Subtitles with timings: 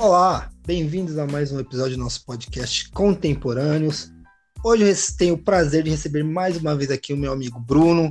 [0.00, 4.10] Olá, bem-vindos a mais um episódio do nosso podcast Contemporâneos.
[4.64, 8.10] Hoje eu tenho o prazer de receber mais uma vez aqui o meu amigo Bruno,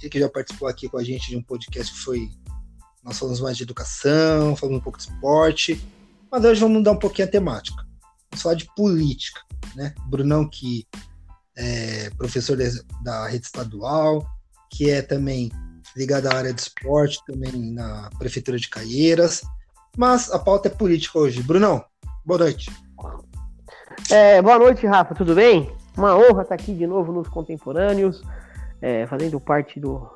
[0.00, 2.28] que já participou aqui com a gente de um podcast que foi.
[3.04, 5.80] Nós falamos mais de educação, falamos um pouco de esporte,
[6.28, 7.86] mas hoje vamos mudar um pouquinho a temática.
[8.32, 9.40] Vamos falar de política,
[9.76, 9.94] né?
[10.08, 10.88] Brunão, que
[11.56, 12.58] é professor
[13.04, 14.26] da rede estadual,
[14.72, 15.52] que é também
[15.96, 19.42] ligado à área de esporte, também na Prefeitura de Caieiras.
[19.96, 21.42] Mas a pauta é política hoje.
[21.42, 21.84] Brunão,
[22.24, 22.70] boa noite.
[24.10, 25.70] É, boa noite, Rafa, tudo bem?
[25.96, 28.22] Uma honra estar aqui de novo nos Contemporâneos,
[28.80, 30.08] é, fazendo parte do,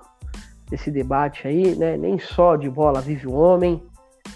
[0.70, 1.96] desse debate aí, né?
[1.96, 3.82] Nem só de bola vive o homem,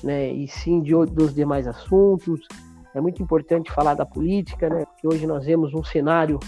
[0.03, 0.29] né?
[0.29, 2.47] E sim de, dos demais assuntos.
[2.95, 4.85] É muito importante falar da política, né?
[4.85, 6.39] Porque hoje nós vemos um cenário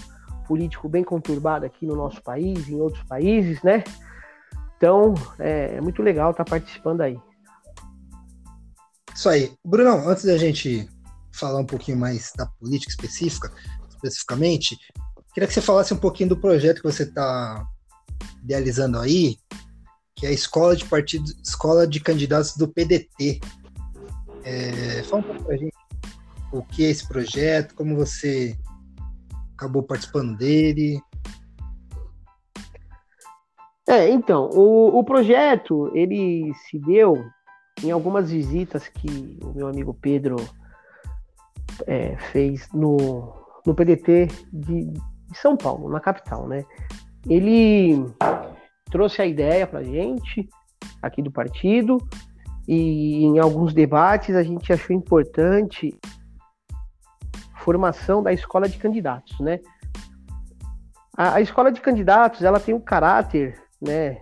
[0.47, 3.83] político bem conturbado aqui no nosso país, em outros países, né?
[4.77, 7.19] Então, é, é muito legal estar participando aí.
[9.19, 9.51] Isso aí.
[9.65, 10.89] Brunão, antes da gente
[11.33, 13.51] falar um pouquinho mais da política específica,
[13.89, 14.77] especificamente,
[15.33, 17.67] queria que você falasse um pouquinho do projeto que você está
[18.41, 19.35] idealizando aí,
[20.15, 23.41] que é a Escola de Partido, Escola de Candidatos do PDT.
[24.45, 25.75] É, fala um pouco pra gente
[26.53, 28.57] o que é esse projeto, como você
[29.53, 30.97] acabou participando dele.
[33.85, 37.21] É, então, o, o projeto, ele se deu
[37.83, 40.35] em algumas visitas que o meu amigo Pedro
[41.87, 43.33] é, fez no,
[43.65, 46.65] no PDT de, de, São Paulo, na capital, né?
[47.27, 48.05] Ele
[48.89, 50.47] trouxe a ideia para gente
[51.01, 51.97] aqui do partido
[52.67, 55.97] e em alguns debates a gente achou importante
[57.55, 59.59] formação da escola de candidatos, né?
[61.15, 64.21] A, a escola de candidatos ela tem o caráter, né,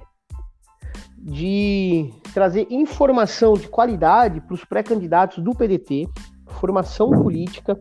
[1.17, 6.07] de trazer informação de qualidade para os pré-candidatos do PDT,
[6.47, 7.77] formação política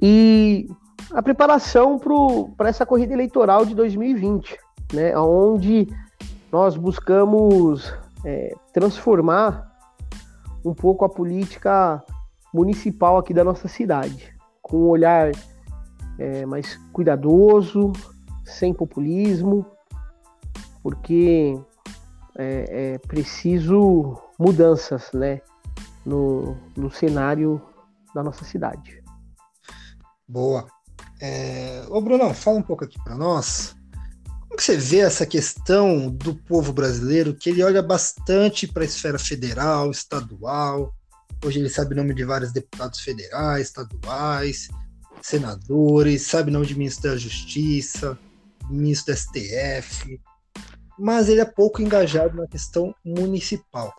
[0.00, 0.68] e
[1.12, 1.98] a preparação
[2.56, 4.56] para essa corrida eleitoral de 2020,
[4.92, 5.88] né, onde
[6.50, 7.92] nós buscamos
[8.24, 9.68] é, transformar
[10.64, 12.02] um pouco a política
[12.52, 15.30] municipal aqui da nossa cidade, com um olhar
[16.18, 17.92] é, mais cuidadoso,
[18.44, 19.64] sem populismo,
[20.82, 21.58] porque
[22.38, 25.40] é, é preciso mudanças, né,
[26.06, 27.60] no, no cenário
[28.14, 29.02] da nossa cidade.
[30.26, 30.66] Boa.
[31.20, 31.84] É...
[31.88, 33.74] Ô Brunão, fala um pouco aqui para nós.
[34.42, 38.86] Como que você vê essa questão do povo brasileiro que ele olha bastante para a
[38.86, 40.94] esfera federal, estadual?
[41.44, 44.68] Hoje ele sabe o nome de vários deputados federais, estaduais,
[45.20, 48.18] senadores, sabe o nome de ministro da Justiça,
[48.70, 50.20] ministro do STF,
[50.98, 53.94] mas ele é pouco engajado na questão municipal.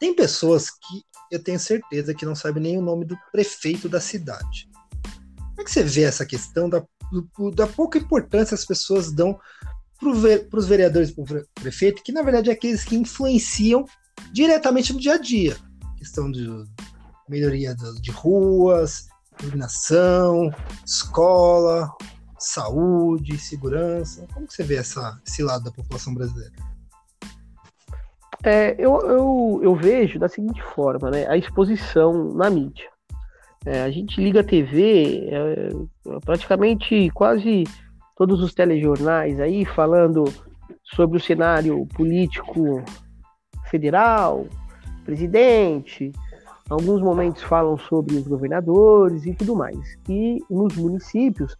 [0.00, 4.00] Tem pessoas que eu tenho certeza que não sabem nem o nome do prefeito da
[4.00, 4.68] cidade.
[5.36, 6.82] Como é que você vê essa questão da,
[7.54, 9.38] da pouca importância as pessoas dão
[9.98, 13.84] para os vereadores e para o prefeito, que na verdade é aqueles que influenciam
[14.32, 15.56] diretamente no dia a dia.
[15.96, 16.46] Questão de
[17.28, 19.06] melhoria de ruas,
[19.42, 20.50] iluminação,
[20.84, 21.90] escola,
[22.38, 24.26] saúde, segurança?
[24.32, 26.52] Como que você vê essa, esse lado da população brasileira?
[28.42, 31.26] É, eu, eu, eu vejo da seguinte forma, né?
[31.28, 32.88] A exposição na mídia.
[33.64, 35.68] É, a gente liga a TV, é,
[36.24, 37.64] praticamente quase
[38.14, 40.24] todos os telejornais aí falando
[40.82, 42.84] sobre o cenário político
[43.70, 44.46] federal,
[45.04, 46.12] presidente,
[46.68, 49.98] alguns momentos falam sobre os governadores e tudo mais.
[50.08, 51.56] E nos municípios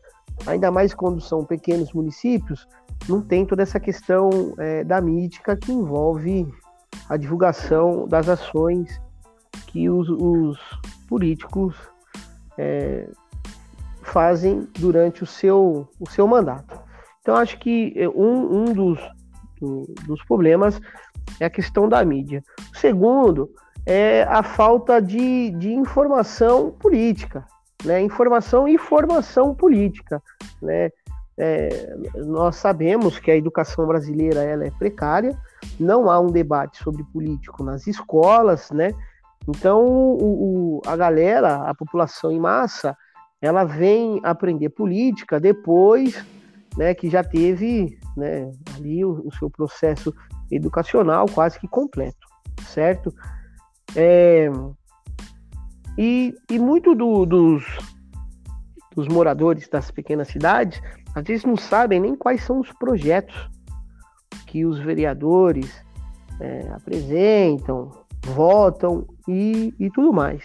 [0.46, 2.66] ainda mais quando são pequenos municípios,
[3.08, 6.46] não tem toda essa questão é, da mítica que envolve
[7.08, 9.00] a divulgação das ações
[9.66, 10.58] que os, os
[11.08, 11.76] políticos
[12.56, 13.08] é,
[14.02, 16.80] fazem durante o seu, o seu mandato.
[17.20, 19.00] Então, acho que é, um, um dos,
[19.60, 20.80] do, dos problemas
[21.40, 22.42] é a questão da mídia.
[22.72, 23.50] O segundo
[23.86, 27.44] é a falta de, de informação política
[27.84, 30.22] né, informação e formação política.
[30.60, 30.90] Né?
[31.36, 35.36] É, nós sabemos que a educação brasileira ela é precária,
[35.78, 38.92] não há um debate sobre político nas escolas, né?
[39.48, 42.96] Então o, o, a galera, a população em massa,
[43.42, 46.24] ela vem aprender política depois,
[46.76, 50.14] né, que já teve, né, ali o, o seu processo
[50.50, 52.26] educacional quase que completo,
[52.62, 53.12] certo?
[53.94, 54.50] É,
[55.96, 57.64] e, e muito do, dos,
[58.94, 60.80] dos moradores das pequenas cidades,
[61.14, 63.50] às vezes não sabem nem quais são os projetos
[64.46, 65.84] que os vereadores
[66.40, 67.90] é, apresentam,
[68.26, 70.44] votam e, e tudo mais.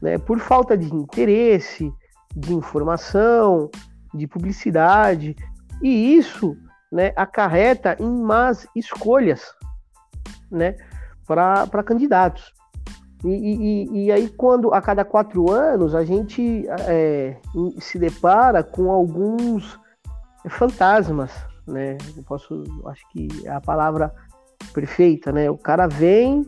[0.00, 1.92] né, por falta de interesse,
[2.34, 3.70] de informação,
[4.14, 5.36] de publicidade,
[5.82, 6.56] e isso
[6.90, 9.54] né, acarreta em más escolhas
[10.50, 10.76] né,
[11.26, 12.52] para candidatos.
[13.24, 17.36] E, e, e, aí, quando a cada quatro anos a gente é,
[17.78, 19.78] se depara com alguns
[20.48, 21.30] fantasmas,
[21.66, 21.96] né?
[22.16, 24.12] Eu posso, acho que é a palavra
[24.74, 25.48] perfeita, né?
[25.48, 26.44] O cara vem,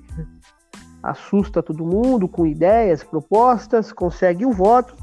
[1.02, 4.96] assusta todo mundo com ideias, propostas, consegue o voto,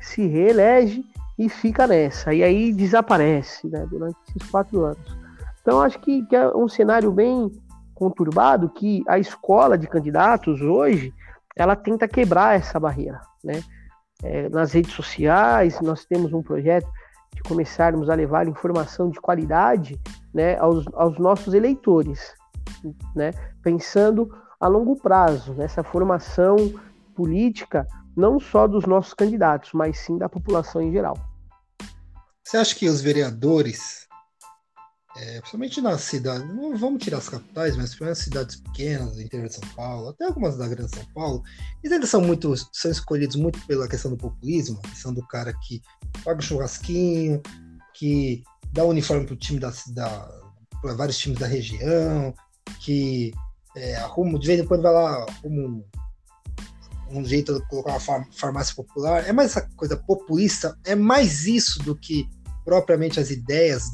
[0.00, 1.04] se reelege
[1.38, 2.32] e fica nessa.
[2.32, 3.86] E aí desaparece, né?
[3.90, 5.18] Durante esses quatro anos.
[5.60, 7.52] Então, acho que, que é um cenário bem
[7.94, 11.12] conturbado que a escola de candidatos hoje
[11.58, 13.62] ela tenta quebrar essa barreira, né?
[14.22, 16.88] É, nas redes sociais nós temos um projeto
[17.34, 20.00] de começarmos a levar informação de qualidade,
[20.32, 22.32] né, aos, aos nossos eleitores,
[23.14, 23.32] né?
[23.62, 26.56] Pensando a longo prazo nessa formação
[27.14, 31.16] política não só dos nossos candidatos, mas sim da população em geral.
[32.42, 34.07] Você acha que os vereadores
[35.20, 39.48] é, principalmente nas cidades, não vamos tirar as capitais, mas principalmente cidades pequenas, do interior
[39.48, 41.42] de São Paulo, até algumas da grande São Paulo,
[41.82, 45.52] eles ainda são muito, são escolhidos muito pela questão do populismo, a questão do cara
[45.62, 45.82] que
[46.24, 47.42] paga o churrasquinho,
[47.94, 50.38] que dá o uniforme para o time da, da
[50.80, 52.32] para vários times da região,
[52.80, 53.32] que
[53.76, 55.84] é, arruma, de vez em quando vai lá, arruma um,
[57.10, 59.26] um jeito de colocar uma farmácia popular.
[59.26, 62.28] É mais essa coisa populista, é mais isso do que
[62.64, 63.84] propriamente as ideias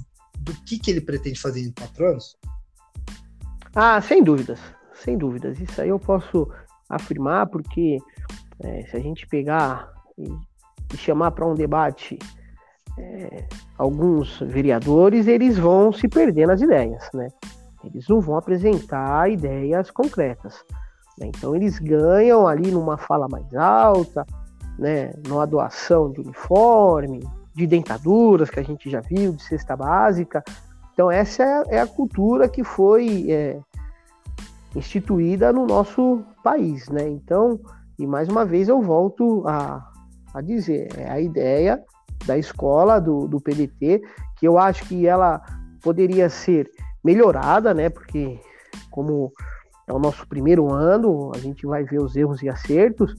[0.44, 2.36] do que, que ele pretende fazer em quatro anos?
[3.74, 4.60] Ah, sem dúvidas,
[4.94, 5.58] sem dúvidas.
[5.60, 6.48] Isso aí eu posso
[6.88, 7.98] afirmar, porque
[8.60, 10.28] é, se a gente pegar e,
[10.92, 12.18] e chamar para um debate
[12.98, 17.28] é, alguns vereadores, eles vão se perder nas ideias, né?
[17.82, 20.64] Eles não vão apresentar ideias concretas.
[21.18, 21.26] Né?
[21.26, 24.24] Então eles ganham ali numa fala mais alta,
[24.78, 25.12] né?
[25.26, 27.20] numa doação de uniforme,
[27.54, 30.42] de dentaduras, que a gente já viu, de cesta básica.
[30.92, 33.58] Então, essa é, é a cultura que foi é,
[34.74, 37.08] instituída no nosso país, né?
[37.08, 37.58] Então,
[37.98, 39.88] e mais uma vez eu volto a,
[40.32, 41.82] a dizer, é a ideia
[42.26, 44.02] da escola do, do PDT,
[44.36, 45.40] que eu acho que ela
[45.82, 46.70] poderia ser
[47.04, 47.88] melhorada, né?
[47.88, 48.40] Porque
[48.90, 49.32] como
[49.86, 53.14] é o nosso primeiro ano, a gente vai ver os erros e acertos,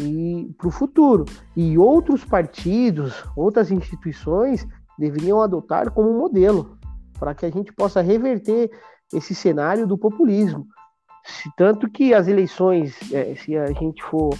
[0.00, 1.24] e para o futuro.
[1.56, 4.66] E outros partidos, outras instituições
[4.98, 6.76] deveriam adotar como modelo
[7.18, 8.70] para que a gente possa reverter
[9.12, 10.66] esse cenário do populismo.
[11.24, 14.30] Se, tanto que as eleições, é, se a gente for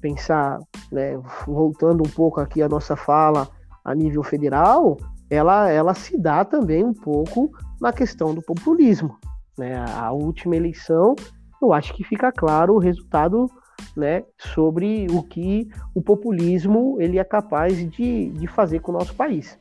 [0.00, 0.58] pensar,
[0.92, 3.48] né, voltando um pouco aqui a nossa fala
[3.84, 4.96] a nível federal,
[5.30, 7.50] ela, ela se dá também um pouco
[7.80, 9.16] na questão do populismo.
[9.58, 9.74] Né?
[9.76, 11.16] A última eleição,
[11.60, 13.50] eu acho que fica claro o resultado
[13.96, 19.14] né, sobre o que o populismo ele é capaz de, de fazer com o nosso
[19.14, 19.58] país.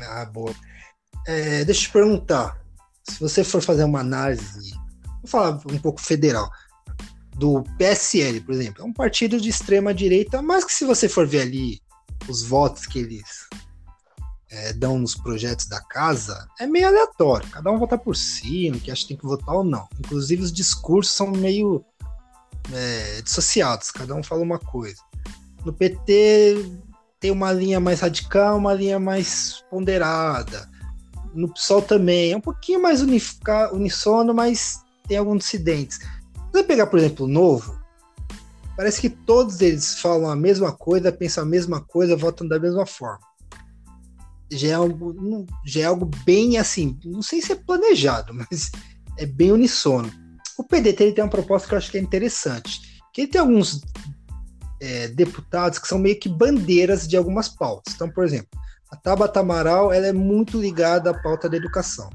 [0.00, 0.54] Ah, boa.
[1.26, 2.60] É, deixa eu te perguntar,
[3.02, 4.74] se você for fazer uma análise,
[5.22, 6.50] vou falar um pouco federal,
[7.36, 11.26] do PSL, por exemplo, é um partido de extrema direita, mas que se você for
[11.26, 11.80] ver ali
[12.28, 13.48] os votos que eles
[14.50, 17.48] é, dão nos projetos da casa, é meio aleatório.
[17.50, 19.88] Cada um vota por si, no que acha que tem que votar ou não.
[19.98, 21.84] Inclusive os discursos são meio
[22.72, 25.00] é, dissociados, cada um fala uma coisa.
[25.64, 26.56] No PT
[27.20, 30.68] tem uma linha mais radical, uma linha mais ponderada.
[31.34, 33.02] No PSOL também, é um pouquinho mais
[33.72, 35.98] unissono, mas tem alguns dissidentes.
[35.98, 36.08] Se
[36.52, 37.78] você pegar, por exemplo, o Novo,
[38.76, 42.86] parece que todos eles falam a mesma coisa, pensam a mesma coisa, votam da mesma
[42.86, 43.20] forma.
[44.52, 48.70] Já é algo, já é algo bem assim, não sei se é planejado, mas
[49.18, 50.12] é bem unissono.
[50.58, 52.80] O PDT ele tem uma proposta que eu acho que é interessante.
[53.12, 53.80] Que ele tem alguns
[54.80, 57.94] é, deputados que são meio que bandeiras de algumas pautas.
[57.94, 58.48] Então, por exemplo,
[58.90, 62.08] a Tabata Amaral ela é muito ligada à pauta da educação.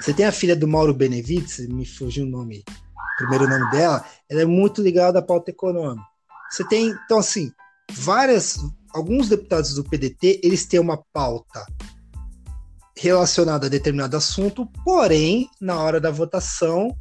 [0.00, 4.04] Você tem a filha do Mauro Benevides, me fugiu o nome, o primeiro nome dela,
[4.28, 6.02] ela é muito ligada à pauta econômica.
[6.50, 7.52] Você tem, então assim,
[7.92, 8.58] várias,
[8.92, 11.64] alguns deputados do PDT, eles têm uma pauta
[12.96, 16.96] relacionada a determinado assunto, porém, na hora da votação,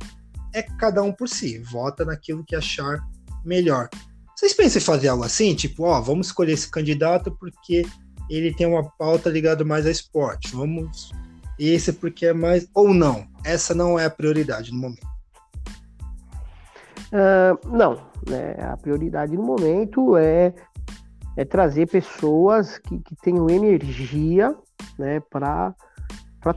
[0.53, 2.99] é cada um por si, vota naquilo que achar
[3.43, 3.89] melhor.
[4.35, 5.53] Vocês pensam em fazer algo assim?
[5.55, 7.85] Tipo, ó, vamos escolher esse candidato porque
[8.29, 10.55] ele tem uma pauta ligada mais a esporte.
[10.55, 11.11] Vamos.
[11.59, 12.67] Esse porque é mais.
[12.73, 13.27] Ou não.
[13.43, 15.07] Essa não é a prioridade no momento.
[17.11, 18.01] Uh, não.
[18.27, 18.55] Né?
[18.61, 20.53] A prioridade no momento é,
[21.37, 24.55] é trazer pessoas que, que tenham energia
[24.97, 25.75] né, para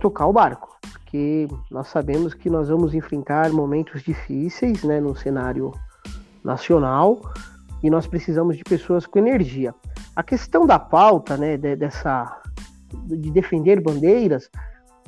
[0.01, 0.75] tocar o barco
[1.15, 5.71] porque nós sabemos que nós vamos enfrentar momentos difíceis né, no cenário
[6.43, 7.21] nacional
[7.85, 9.73] e nós precisamos de pessoas com energia.
[10.17, 12.43] A questão da pauta, né, de, dessa
[13.07, 14.51] de defender bandeiras,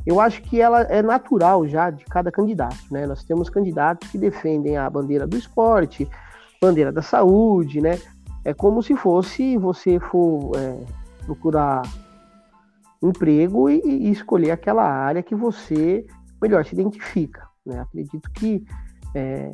[0.06, 3.04] eu acho que ela é natural já de cada candidato, né?
[3.04, 6.08] Nós temos candidatos que defendem a bandeira do esporte,
[6.62, 7.98] bandeira da saúde, né?
[8.44, 10.78] É como se fosse você for é,
[11.24, 11.82] procurar
[13.02, 16.06] emprego e, e, escolher aquela área que você
[16.40, 17.46] melhor se identifica.
[17.64, 17.80] Né?
[17.80, 18.64] Acredito que
[19.14, 19.52] é,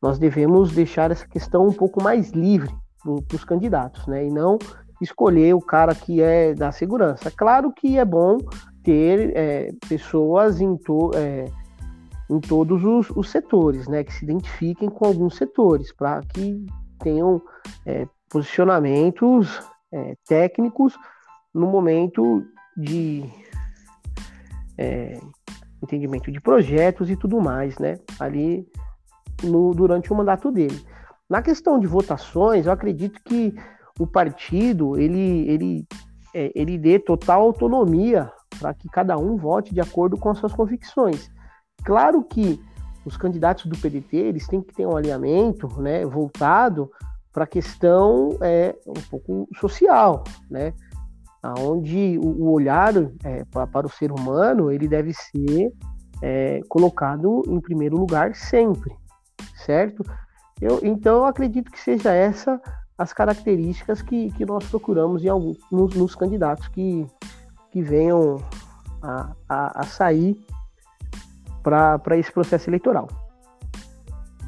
[0.00, 4.26] nós devemos deixar essa questão um pouco mais livre para os candidatos, né?
[4.26, 4.58] E não
[5.00, 7.30] escolher o cara que é da segurança.
[7.30, 8.38] Claro que é bom
[8.82, 11.46] ter é, pessoas em, to, é,
[12.30, 14.04] em todos os, os, setores, né?
[14.04, 16.66] Que se identifiquem com alguns setores, para que
[17.00, 17.40] tenham
[17.86, 19.60] é, posicionamentos
[19.92, 20.96] é, técnicos
[21.54, 22.44] no momento
[22.78, 23.24] de
[24.78, 25.18] é,
[25.82, 27.98] entendimento de projetos e tudo mais, né?
[28.18, 28.66] Ali
[29.42, 30.80] no, durante o mandato dele.
[31.28, 33.54] Na questão de votações, eu acredito que
[33.98, 35.86] o partido ele, ele,
[36.32, 40.52] é, ele dê total autonomia para que cada um vote de acordo com as suas
[40.52, 41.30] convicções.
[41.84, 42.60] Claro que
[43.04, 46.90] os candidatos do PDT eles têm que ter um alinhamento né, voltado
[47.32, 50.72] para a questão é, um pouco social, né?
[51.58, 52.92] Onde o, olhar
[53.24, 55.72] é, para o ser humano ele deve ser
[56.22, 58.94] é, colocado em primeiro lugar sempre,
[59.64, 60.04] certo?
[60.60, 62.60] Eu, então eu acredito que seja essa
[62.98, 67.06] as características que, que nós procuramos em alguns, nos, nos candidatos que,
[67.70, 68.44] que venham
[69.00, 70.36] a, a, a sair
[71.62, 73.06] para esse processo eleitoral.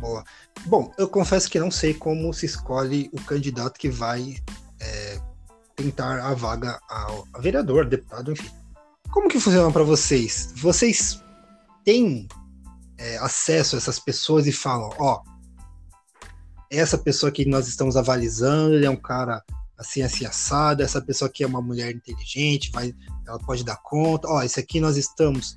[0.00, 0.24] Boa.
[0.66, 4.36] Bom, eu confesso que não sei como se escolhe o candidato que vai
[5.80, 8.50] tentar a vaga a, a vereador, deputado, enfim.
[9.10, 10.52] Como que funciona para vocês?
[10.56, 11.22] Vocês
[11.84, 12.28] têm
[12.98, 15.22] é, acesso a essas pessoas e falam, ó,
[16.70, 19.42] essa pessoa que nós estamos avalizando, ele é um cara
[19.76, 22.94] assim, assim, assado, essa pessoa aqui é uma mulher inteligente, vai,
[23.26, 25.56] ela pode dar conta, ó, esse aqui nós estamos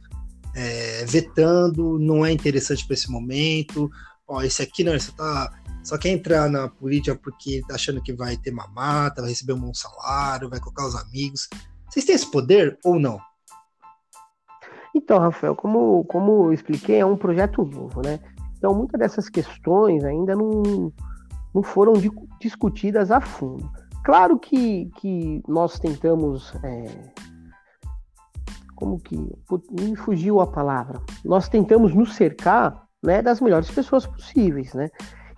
[0.55, 3.91] é, vetando, não é interessante para esse momento,
[4.25, 5.51] ó, esse aqui não, você tá,
[5.83, 9.59] só quer entrar na política porque tá achando que vai ter mamata, vai receber um
[9.59, 11.49] bom salário, vai colocar os amigos.
[11.89, 13.19] Vocês têm esse poder ou não?
[14.95, 18.19] Então, Rafael, como, como eu expliquei, é um projeto novo, né?
[18.57, 20.93] Então, muitas dessas questões ainda não,
[21.53, 21.93] não foram
[22.39, 23.69] discutidas a fundo.
[24.05, 26.53] Claro que, que nós tentamos.
[26.63, 27.11] É,
[28.75, 29.17] como que.
[29.71, 31.01] Me fugiu a palavra.
[31.25, 34.89] Nós tentamos nos cercar né, das melhores pessoas possíveis, né?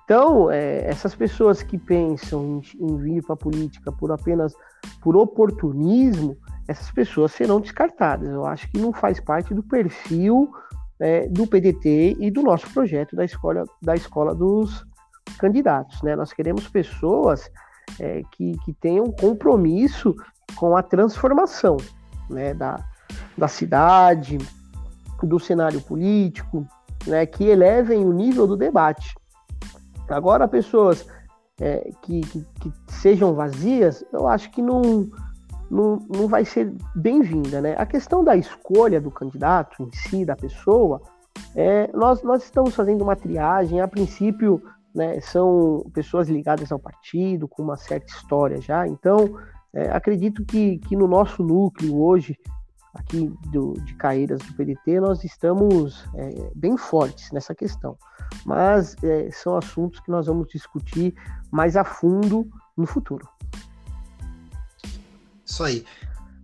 [0.05, 4.53] Então, é, essas pessoas que pensam em, em vir para a política por apenas
[5.01, 8.29] por oportunismo, essas pessoas serão descartadas.
[8.29, 10.51] Eu acho que não faz parte do perfil
[10.99, 14.85] é, do PDT e do nosso projeto da escola, da escola dos
[15.39, 16.01] candidatos.
[16.03, 16.15] Né?
[16.15, 17.49] Nós queremos pessoas
[17.99, 20.15] é, que, que tenham compromisso
[20.55, 21.77] com a transformação
[22.29, 22.77] né, da,
[23.37, 24.37] da cidade,
[25.21, 26.67] do cenário político,
[27.07, 29.15] né, que elevem o nível do debate.
[30.09, 31.07] Agora, pessoas
[31.59, 34.81] é, que, que, que, sejam vazias, eu acho que não,
[35.69, 37.61] não, não vai ser bem-vinda.
[37.61, 37.75] Né?
[37.77, 41.01] A questão da escolha do candidato em si, da pessoa,
[41.55, 43.81] é, nós, nós estamos fazendo uma triagem.
[43.81, 44.61] A princípio,
[44.93, 48.87] né, são pessoas ligadas ao partido, com uma certa história já.
[48.87, 49.37] Então,
[49.73, 52.37] é, acredito que, que no nosso núcleo hoje,
[52.93, 57.97] aqui do, de Caeiras do PDT, nós estamos é, bem fortes nessa questão.
[58.45, 61.15] Mas é, são assuntos que nós vamos discutir
[61.51, 63.27] mais a fundo no futuro.
[65.45, 65.85] Isso aí.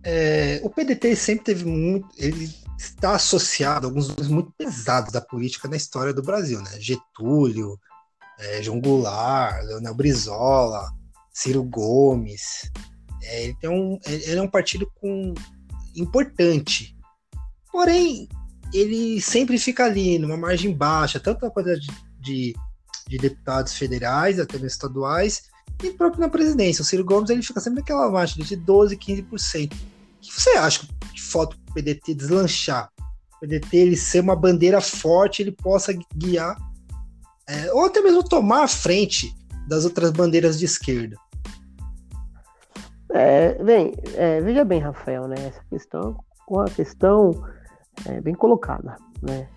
[0.04, 2.08] É, o PDT sempre teve muito.
[2.16, 6.70] Ele está associado a alguns nomes muito pesados da política na história do Brasil, né?
[6.80, 7.78] Getúlio,
[8.38, 10.90] é, João Goulart, Leonel Brizola,
[11.32, 12.70] Ciro Gomes.
[13.22, 15.34] É, ele, tem um, ele é um partido com
[15.94, 16.96] importante.
[17.70, 18.28] Porém,
[18.72, 22.54] ele sempre fica ali, numa margem baixa, tanto na quantidade de, de,
[23.08, 25.50] de deputados federais, até mesmo estaduais,
[25.82, 26.82] e próprio na presidência.
[26.82, 29.72] O Ciro Gomes ele fica sempre naquela margem de 12%, 15%.
[29.72, 29.76] O
[30.20, 32.88] que você acha que falta o PDT deslanchar?
[33.36, 36.56] O PDT ele ser uma bandeira forte, ele possa guiar,
[37.48, 39.34] é, ou até mesmo tomar a frente
[39.68, 41.16] das outras bandeiras de esquerda.
[43.10, 45.34] É, bem, é, veja bem, Rafael, né?
[45.38, 47.44] Essa questão é uma questão
[48.06, 49.48] é, bem colocada, né?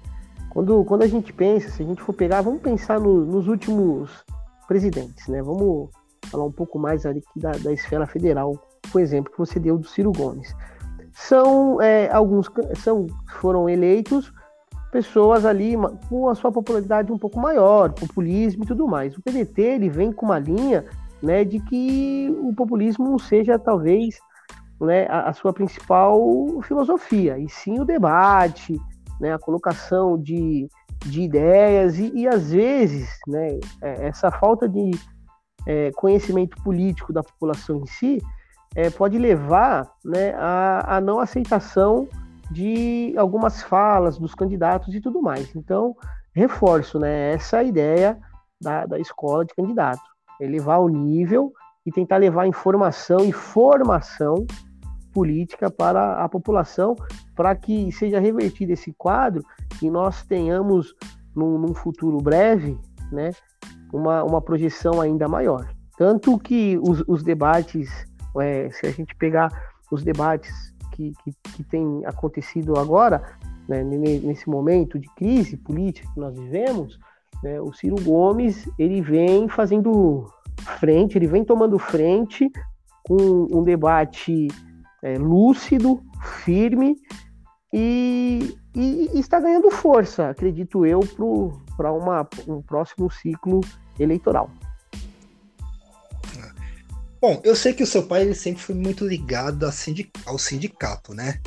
[0.49, 4.23] Quando, quando a gente pensa, se a gente for pegar, vamos pensar no, nos últimos
[4.67, 5.41] presidentes, né?
[5.41, 5.89] Vamos
[6.27, 8.53] falar um pouco mais aqui da, da esfera federal,
[8.91, 10.55] por exemplo, que você deu do Ciro Gomes.
[11.11, 13.07] São é, alguns são
[13.39, 14.33] foram eleitos
[14.91, 15.73] pessoas ali
[16.09, 19.17] com a sua popularidade um pouco maior, populismo e tudo mais.
[19.17, 20.85] O PDT ele vem com uma linha
[21.21, 24.19] né, de que o populismo seja talvez
[24.79, 26.19] né, a, a, sua principal
[26.63, 28.79] filosofia, e sim o debate,
[29.19, 30.67] né, a colocação de,
[31.05, 34.91] de ideias e, e às vezes né, é, essa falta de
[35.65, 38.21] é, conhecimento político da população em si
[38.75, 42.07] é, pode levar né, a, a não aceitação
[42.51, 45.55] de algumas falas dos candidatos e tudo mais.
[45.55, 45.95] Então,
[46.33, 48.19] reforço, né, essa ideia
[48.61, 50.03] da, da escola de candidato,
[50.39, 51.53] elevar o nível
[51.85, 54.45] e tentar levar informação e formação
[55.15, 56.93] política para a população,
[57.33, 59.41] para que seja revertido esse quadro
[59.81, 60.93] e nós tenhamos,
[61.33, 62.77] num, num futuro breve,
[63.09, 63.31] né,
[63.93, 65.65] uma, uma projeção ainda maior.
[65.97, 67.89] Tanto que os, os debates,
[68.41, 69.49] é, se a gente pegar
[69.89, 70.51] os debates
[70.91, 73.23] que, que, que têm acontecido agora,
[73.69, 76.99] né, nesse momento de crise política que nós vivemos,
[77.41, 80.25] né, o Ciro Gomes ele vem fazendo
[80.77, 82.51] frente, ele vem tomando frente
[83.03, 84.47] com um debate
[85.05, 86.03] é, lúcido,
[86.43, 86.95] firme
[87.71, 90.99] e, e, e, está ganhando força, acredito eu,
[91.77, 91.93] para
[92.47, 93.61] um próximo ciclo
[93.99, 94.49] eleitoral.
[97.21, 99.67] Bom, eu sei que o seu pai ele sempre foi muito ligado
[100.25, 101.39] ao sindicato, né?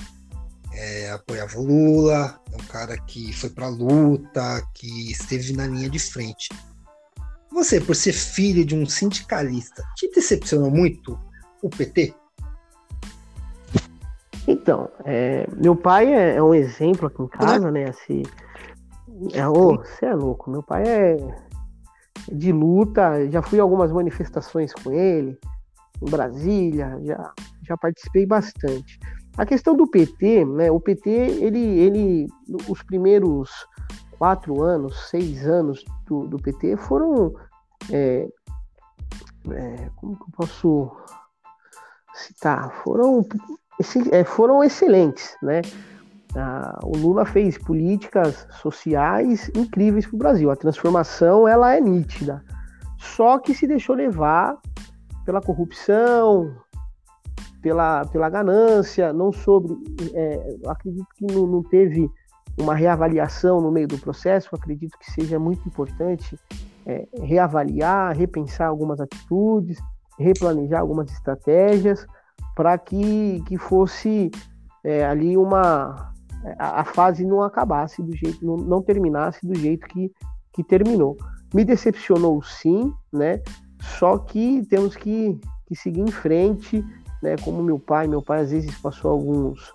[0.73, 5.67] É, apoiava o Lula, é um cara que foi para a luta, que esteve na
[5.67, 6.49] linha de frente.
[7.51, 11.19] Você, por ser filho de um sindicalista, te decepcionou muito
[11.63, 12.15] o PT?
[14.69, 17.89] Então, é, meu pai é, é, um exemplo aqui em casa, né?
[17.89, 18.23] Assim,
[19.33, 20.51] é, você é louco.
[20.51, 21.17] Meu pai é
[22.31, 23.31] de luta.
[23.31, 25.39] Já fui a algumas manifestações com ele
[26.03, 27.01] em Brasília.
[27.03, 27.33] Já,
[27.67, 29.01] já participei bastante.
[29.39, 30.71] A questão do PT, né?
[30.71, 32.27] O PT, ele, ele,
[32.69, 33.51] os primeiros
[34.19, 37.35] quatro anos, seis anos do, do PT foram,
[37.91, 38.29] é,
[39.51, 40.93] é, como que eu posso
[42.13, 42.71] citar?
[42.83, 43.25] Foram
[44.25, 45.63] foram excelentes, né?
[46.37, 50.51] Ah, o Lula fez políticas sociais incríveis para o Brasil.
[50.51, 52.45] A transformação ela é nítida,
[52.99, 54.59] só que se deixou levar
[55.25, 56.55] pela corrupção,
[57.63, 59.75] pela, pela ganância, não sobre.
[60.15, 62.11] É, acredito que não, não, teve
[62.59, 64.55] uma reavaliação no meio do processo.
[64.55, 66.39] Acredito que seja muito importante
[66.87, 69.79] é, reavaliar, repensar algumas atitudes,
[70.19, 72.07] replanejar algumas estratégias
[72.59, 74.33] para que, que fosse
[74.83, 76.13] é, ali uma
[76.59, 80.11] a, a, fase não acabasse do jeito não, não, terminasse do jeito que,
[80.53, 81.17] que terminou.
[81.55, 83.41] Me decepcionou sim né?
[83.81, 86.85] Só que temos que, que seguir em frente
[87.23, 87.37] né?
[87.45, 89.73] Como meu pai meu pai às vezes passou alguns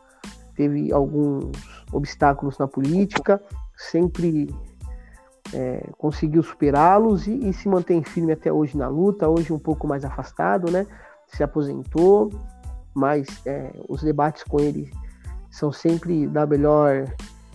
[0.54, 1.54] teve alguns
[1.94, 3.42] obstáculos na política
[3.78, 4.54] sempre
[5.54, 9.88] é, conseguiu superá-los e, e se mantém firme até hoje na luta hoje um pouco
[9.88, 10.86] mais afastado né?
[11.28, 12.30] Se aposentou
[12.96, 14.92] mas é, os debates com ele
[15.50, 17.06] são sempre da melhor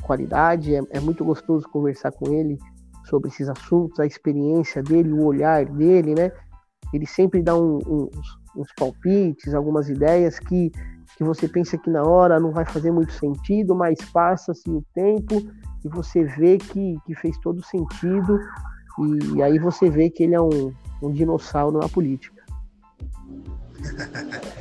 [0.03, 0.75] qualidade.
[0.75, 2.59] É, é, muito gostoso conversar com ele
[3.05, 6.33] sobre esses assuntos, a experiência dele, o olhar dele, né?
[6.93, 10.71] Ele sempre dá um, um, uns, uns palpites, algumas ideias que,
[11.17, 15.35] que você pensa que na hora não vai fazer muito sentido, mas passa-se o tempo
[15.85, 18.39] e você vê que, que fez todo sentido
[18.99, 20.73] e, e aí você vê que ele é um,
[21.03, 22.43] um dinossauro na política.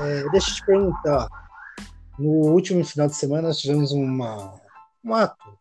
[0.00, 1.28] É, deixa eu te perguntar.
[2.18, 4.60] No último final de semana nós tivemos uma,
[5.04, 5.58] um ato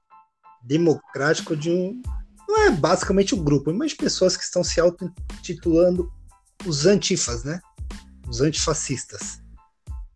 [0.64, 2.02] democrático de um.
[2.48, 6.12] Não é basicamente o um grupo, mas pessoas que estão se auto-titulando
[6.66, 7.62] os antifas, né?
[8.28, 9.42] Os antifascistas.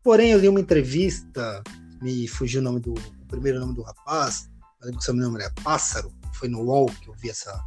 [0.03, 1.63] Porém, eu li uma entrevista,
[2.01, 4.49] me fugiu o nome do o primeiro nome do rapaz,
[4.81, 7.59] lembro que o seu nome era Pássaro, foi no UOL que eu vi essa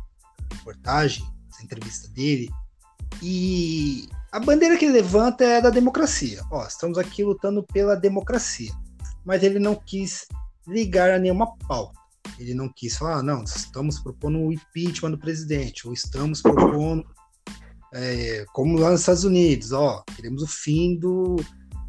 [0.52, 2.48] reportagem, essa entrevista dele,
[3.22, 6.42] e a bandeira que ele levanta é da democracia.
[6.50, 8.72] Ó, estamos aqui lutando pela democracia.
[9.24, 10.26] Mas ele não quis
[10.66, 11.98] ligar a nenhuma pauta.
[12.38, 17.04] Ele não quis falar, ah, não, estamos propondo o impeachment do presidente, ou estamos propondo,
[17.92, 21.36] é, como lá nos Estados Unidos, ó, queremos o fim do,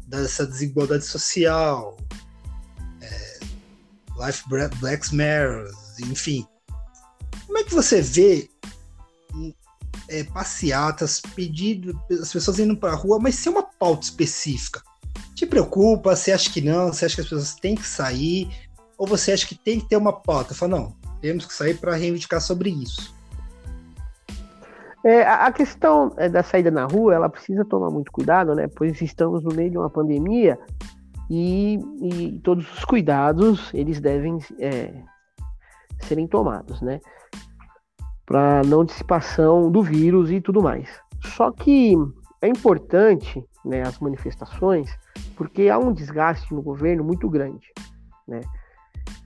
[0.06, 1.96] dessa desigualdade social,
[3.02, 3.40] é,
[4.24, 6.46] Life Black Matters, enfim.
[7.46, 8.48] Como é que você vê
[10.10, 14.82] é, passeatas, pedido, as pessoas indo para a rua, mas sem uma pauta específica.
[15.34, 16.14] Te preocupa?
[16.14, 16.92] Você acha que não?
[16.92, 18.50] Você acha que as pessoas têm que sair?
[18.98, 20.54] Ou você acha que tem que ter uma pauta?
[20.54, 23.14] Fala, não, temos que sair para reivindicar sobre isso.
[25.02, 28.68] É, a questão é, da saída na rua, ela precisa tomar muito cuidado, né?
[28.68, 30.58] Pois estamos no meio de uma pandemia
[31.30, 34.92] e, e todos os cuidados eles devem é,
[36.00, 37.00] serem tomados, né?
[38.30, 40.88] Para não dissipação do vírus e tudo mais.
[41.34, 41.96] Só que
[42.40, 44.88] é importante, né, as manifestações,
[45.36, 47.66] porque há um desgaste no governo muito grande,
[48.28, 48.40] né?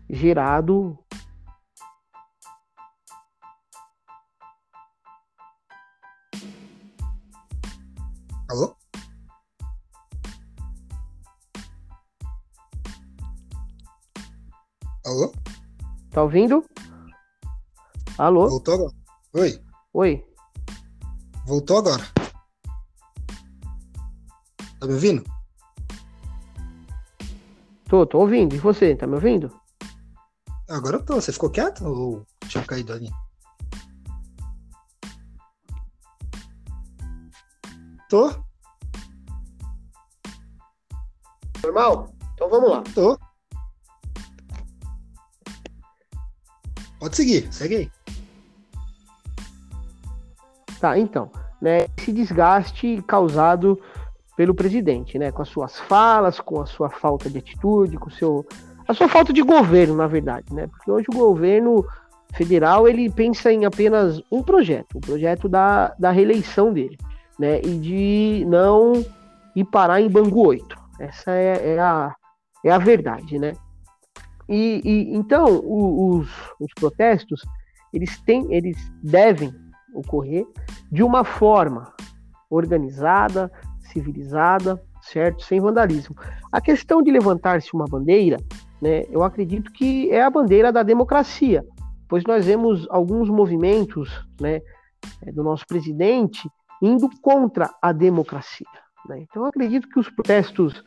[0.09, 0.99] Gerado
[8.49, 8.75] Alô?
[15.05, 15.33] Alô?
[16.11, 16.65] Tá ouvindo?
[18.17, 18.49] Alô?
[18.49, 18.93] Voltou agora?
[19.35, 19.65] Oi.
[19.93, 20.25] Oi.
[21.47, 22.05] Voltou agora.
[24.79, 25.25] Tá me ouvindo?
[27.89, 28.55] Tô, tô ouvindo.
[28.55, 29.51] E você, tá me ouvindo?
[30.69, 31.15] Agora eu tô.
[31.15, 33.11] Você ficou quieto ou tinha caído ali?
[38.09, 38.31] Tô.
[41.65, 42.15] Normal?
[42.35, 42.85] Então vamos lá.
[42.95, 43.19] Tô.
[47.01, 47.94] Pode seguir, segue aí.
[50.85, 51.31] Tá, então,
[51.63, 53.81] né, esse desgaste causado
[54.37, 58.45] pelo presidente, né, com as suas falas, com a sua falta de atitude, com seu,
[58.87, 61.87] a sua falta de governo, na verdade, né, porque hoje o governo
[62.35, 66.99] federal ele pensa em apenas um projeto, o projeto da, da reeleição dele,
[67.39, 69.03] né, e de não
[69.57, 70.77] ir parar em Bangu 8.
[71.01, 72.15] Essa é, é a,
[72.63, 73.55] é a verdade, né.
[74.47, 76.29] E, e então os,
[76.61, 77.41] os protestos
[77.91, 79.64] eles têm, eles devem
[79.95, 80.47] ocorrer
[80.91, 81.93] de uma forma
[82.51, 83.51] organizada,
[83.93, 86.17] civilizada, certo, sem vandalismo.
[86.53, 88.37] A questão de levantar-se uma bandeira,
[88.81, 91.65] né, eu acredito que é a bandeira da democracia,
[92.09, 94.61] pois nós vemos alguns movimentos, né,
[95.33, 96.49] do nosso presidente
[96.83, 98.67] indo contra a democracia.
[99.09, 99.21] Né?
[99.21, 100.83] Então, eu acredito que os protestos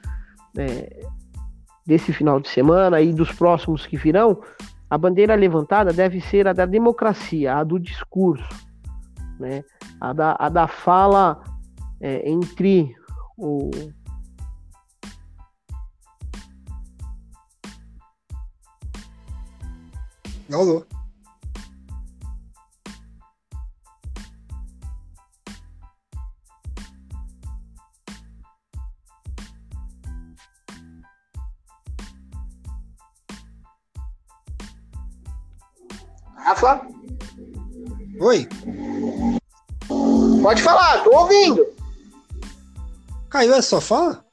[0.55, 0.87] né,
[1.85, 4.41] desse final de semana e dos próximos que virão,
[4.89, 8.66] a bandeira levantada deve ser a da democracia, a do discurso,
[9.39, 9.63] né?
[9.99, 11.43] a, da, a da fala
[11.99, 12.95] é, entre
[13.37, 13.71] o.
[20.51, 20.85] Alô.
[36.35, 36.87] Rafa?
[38.21, 38.47] Oi.
[40.47, 41.67] Pode falar, tô ouvindo.
[43.29, 44.25] Caiu essa sua fala?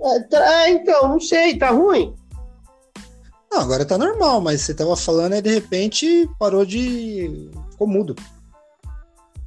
[0.00, 2.16] É, tá, é, então, não sei, tá ruim?
[3.52, 7.50] Não, agora tá normal, mas você tava falando e de repente parou de.
[7.72, 8.16] ficou mudo.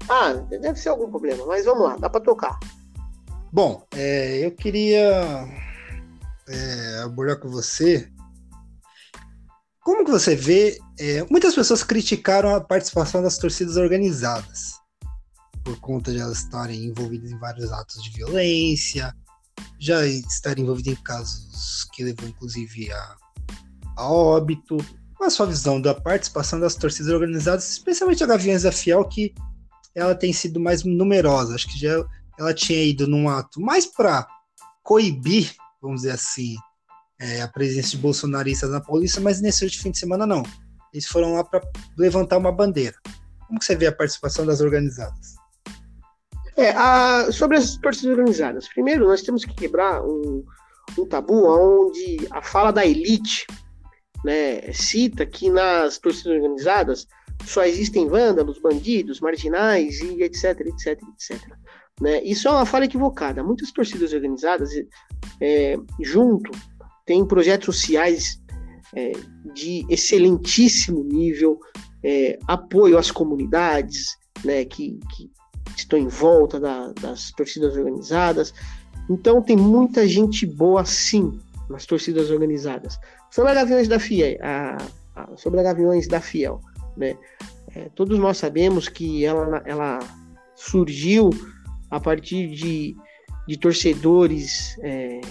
[0.07, 2.59] Ah, deve ser algum problema, mas vamos lá, dá pra tocar.
[3.51, 5.47] Bom, é, eu queria
[6.47, 8.07] é, abordar com você
[9.83, 10.77] como que você vê?
[10.99, 14.79] É, muitas pessoas criticaram a participação das torcidas organizadas
[15.63, 19.15] por conta de elas estarem envolvidas em vários atos de violência,
[19.79, 23.15] já estarem envolvidas em casos que levam inclusive a,
[23.97, 24.77] a óbito.
[25.15, 29.33] Qual a sua visão da participação das torcidas organizadas, especialmente a Gaviões da Fiel, que
[29.93, 31.55] ela tem sido mais numerosa?
[31.55, 32.03] Acho que já
[32.39, 34.27] ela tinha ido num ato mais para
[34.83, 36.55] coibir, vamos dizer assim,
[37.19, 40.43] é, a presença de bolsonaristas na polícia, mas nesse último fim de semana não.
[40.91, 41.61] Eles foram lá para
[41.97, 42.97] levantar uma bandeira.
[43.47, 45.35] Como que você vê a participação das organizadas?
[46.57, 48.67] É, a, sobre as torcidas organizadas.
[48.67, 50.43] Primeiro, nós temos que quebrar um,
[50.97, 53.47] um tabu onde a fala da elite
[54.23, 57.07] né, cita que nas torcidas organizadas
[57.45, 61.41] só existem vândalos, bandidos, marginais e etc, etc, etc.
[61.99, 62.23] Né?
[62.23, 63.43] Isso é uma fala equivocada.
[63.43, 64.71] Muitas torcidas organizadas,
[65.39, 66.51] é, junto
[67.05, 68.41] tem projetos sociais
[68.95, 69.11] é,
[69.53, 71.59] de excelentíssimo nível,
[72.03, 75.29] é, apoio às comunidades né, que, que
[75.75, 78.53] estão em volta da, das torcidas organizadas.
[79.09, 82.99] Então tem muita gente boa sim nas torcidas organizadas.
[83.29, 84.77] Sobre a Gaviões da Fiel, a,
[85.15, 86.59] a, sobre a Gaviões da Fiel,
[86.95, 87.15] né?
[87.73, 89.99] É, todos nós sabemos que ela, ela
[90.55, 91.29] surgiu
[91.89, 92.95] a partir de,
[93.47, 95.21] de torcedores é,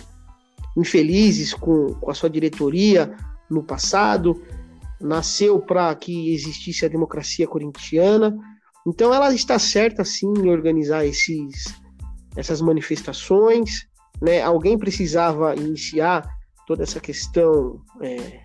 [0.76, 3.14] infelizes com, com a sua diretoria
[3.50, 4.42] no passado,
[5.00, 8.36] nasceu para que existisse a democracia corintiana.
[8.90, 11.72] Então ela está certa sim em organizar esses,
[12.36, 13.86] essas manifestações.
[14.20, 14.42] Né?
[14.42, 16.28] Alguém precisava iniciar
[16.66, 18.40] toda essa questão é,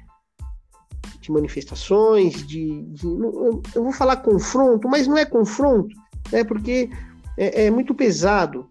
[1.19, 5.95] de manifestações, de, de, eu vou falar confronto, mas não é confronto,
[6.31, 6.43] né?
[6.43, 6.91] porque
[7.35, 8.69] é, é muito pesado.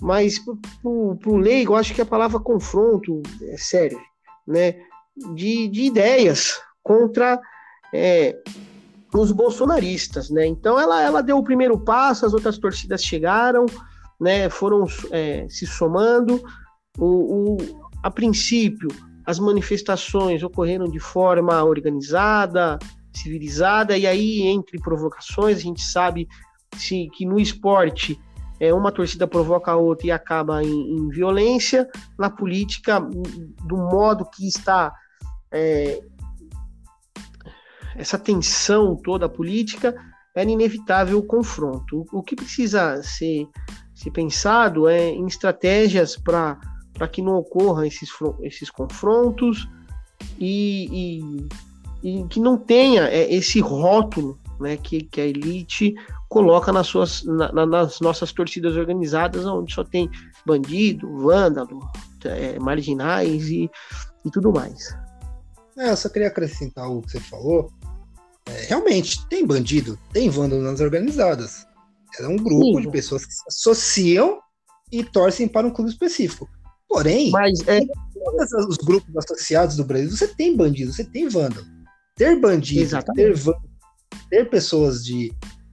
[0.00, 0.52] Mas para
[0.90, 3.98] o leigo, eu acho que a palavra confronto é sério,
[4.46, 4.74] né?
[5.34, 7.40] De, de ideias, contra
[7.94, 8.36] é,
[9.20, 10.46] os bolsonaristas, né?
[10.46, 13.66] Então ela, ela deu o primeiro passo, as outras torcidas chegaram,
[14.20, 14.48] né?
[14.48, 16.42] Foram é, se somando.
[16.98, 17.56] O, o,
[18.02, 18.88] a princípio,
[19.26, 22.78] as manifestações ocorreram de forma organizada,
[23.12, 26.26] civilizada, e aí entre provocações a gente sabe
[26.76, 28.18] se, que no esporte
[28.58, 31.88] é, uma torcida provoca a outra e acaba em, em violência.
[32.18, 34.92] Na política, do modo que está
[35.50, 36.00] é,
[37.96, 39.94] essa tensão toda política,
[40.34, 42.06] era inevitável o confronto.
[42.12, 43.46] O, que precisa ser,
[43.94, 46.58] ser pensado é em estratégias para
[47.10, 49.68] que não ocorram esses, esses confrontos
[50.38, 51.18] e,
[52.02, 55.94] e, e que não tenha é, esse rótulo né, que, que a elite
[56.28, 60.08] coloca nas, suas, na, nas nossas torcidas organizadas, onde só tem
[60.46, 61.80] bandido, vândalo,
[62.24, 63.70] é, marginais e,
[64.24, 64.96] e tudo mais.
[65.76, 67.70] É, eu só queria acrescentar o que você falou.
[68.46, 71.66] É, realmente, tem bandido, tem vândalo nas organizadas.
[72.18, 72.80] É um grupo Sim.
[72.82, 74.38] de pessoas que se associam
[74.90, 76.48] e torcem para um clube específico.
[76.88, 77.78] Porém, Mas, é...
[77.78, 81.66] em todos os grupos associados do Brasil, você tem bandido, você tem vândalo.
[82.14, 83.16] Ter bandido, Exatamente.
[83.16, 83.70] ter vândalo,
[84.28, 85.32] ter pessoas de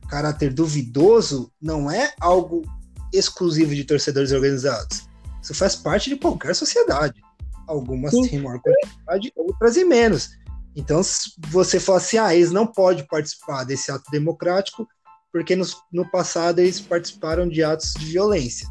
[0.10, 2.64] caráter duvidoso não é algo
[3.14, 5.08] exclusivo de torcedores organizados.
[5.42, 7.22] Isso faz parte de qualquer sociedade.
[7.68, 8.28] Algumas Sim.
[8.28, 10.32] têm maior quantidade, outras e menos.
[10.76, 14.88] Então, se você fala assim, ah, eles não podem participar desse ato democrático
[15.32, 18.68] porque no, no passado eles participaram de atos de violência.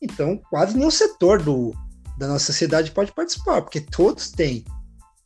[0.00, 1.74] Então, quase nenhum setor do,
[2.18, 4.64] da nossa sociedade pode participar, porque todos têm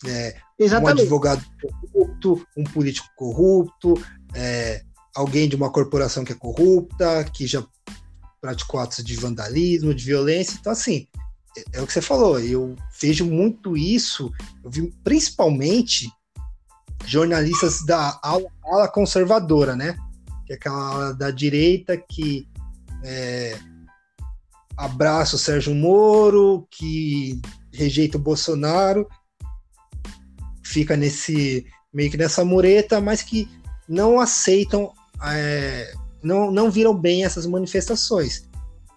[0.07, 1.45] é, um advogado
[1.93, 3.95] corrupto, um político corrupto,
[4.35, 4.83] é,
[5.15, 7.65] alguém de uma corporação que é corrupta, que já
[8.41, 10.57] praticou atos de vandalismo, de violência.
[10.61, 11.09] Então, assim,
[11.73, 14.33] é, o que você falou, eu vejo muito isso,
[14.65, 16.11] eu vi principalmente
[17.05, 19.97] jornalistas da ala, ala conservadora, né?
[20.47, 22.49] Que é aquela ala da direita que
[23.05, 23.59] é,
[24.77, 27.41] abraça o Sérgio Moro, que
[27.73, 29.07] rejeita o Bolsonaro,
[30.65, 33.49] fica nesse meio que nessa mureta, mas que
[33.89, 34.93] não aceitam
[35.25, 38.49] é, não, não viram bem essas manifestações.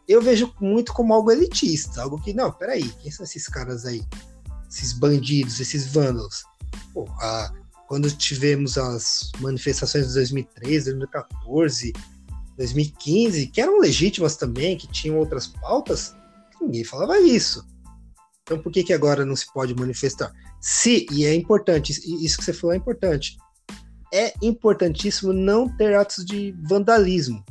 [0.09, 4.03] Eu vejo muito como algo elitista, algo que, não, peraí, quem são esses caras aí?
[4.67, 6.43] Esses bandidos, esses vândalos?
[6.91, 7.53] Pô, a,
[7.87, 11.93] quando tivemos as manifestações de 2013, 2014,
[12.57, 16.15] 2015, que eram legítimas também, que tinham outras pautas,
[16.59, 17.63] ninguém falava isso.
[18.41, 20.33] Então por que, que agora não se pode manifestar?
[20.59, 21.91] Se, e é importante,
[22.25, 23.37] isso que você falou é importante,
[24.11, 27.45] é importantíssimo não ter atos de vandalismo,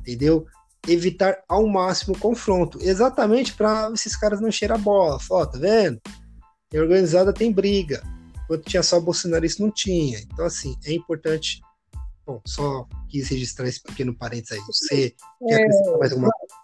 [0.00, 0.44] entendeu?
[0.88, 5.20] Evitar ao máximo o confronto, exatamente para esses caras não cheirar a bola.
[5.20, 6.00] Fala, tá vendo?
[6.68, 8.02] Tem organizada tem briga.
[8.44, 10.18] Enquanto tinha só bolsonarista, não tinha.
[10.20, 11.60] Então, assim, é importante.
[12.26, 14.60] Bom, só quis registrar esse pequeno parênteses aí.
[14.66, 15.46] Você é...
[15.48, 16.54] quer acrescentar mais alguma coisa?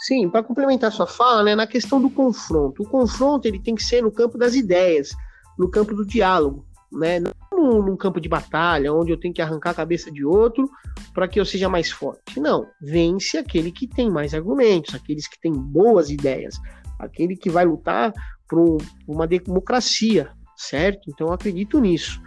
[0.00, 2.82] Sim, para complementar sua fala, né, na questão do confronto.
[2.82, 5.10] O confronto ele tem que ser no campo das ideias,
[5.58, 7.20] no campo do diálogo né?
[7.20, 10.70] Não num, campo de batalha onde eu tenho que arrancar a cabeça de outro
[11.14, 12.38] para que eu seja mais forte.
[12.38, 16.56] Não, vence aquele que tem mais argumentos, aqueles que têm boas ideias,
[16.98, 18.12] aquele que vai lutar
[18.48, 21.10] por uma democracia, certo?
[21.10, 22.20] Então eu acredito nisso.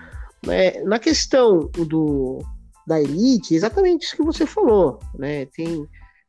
[0.47, 2.39] É, na questão do,
[2.87, 5.45] da elite, exatamente isso que você falou, né?
[5.45, 5.85] Tem,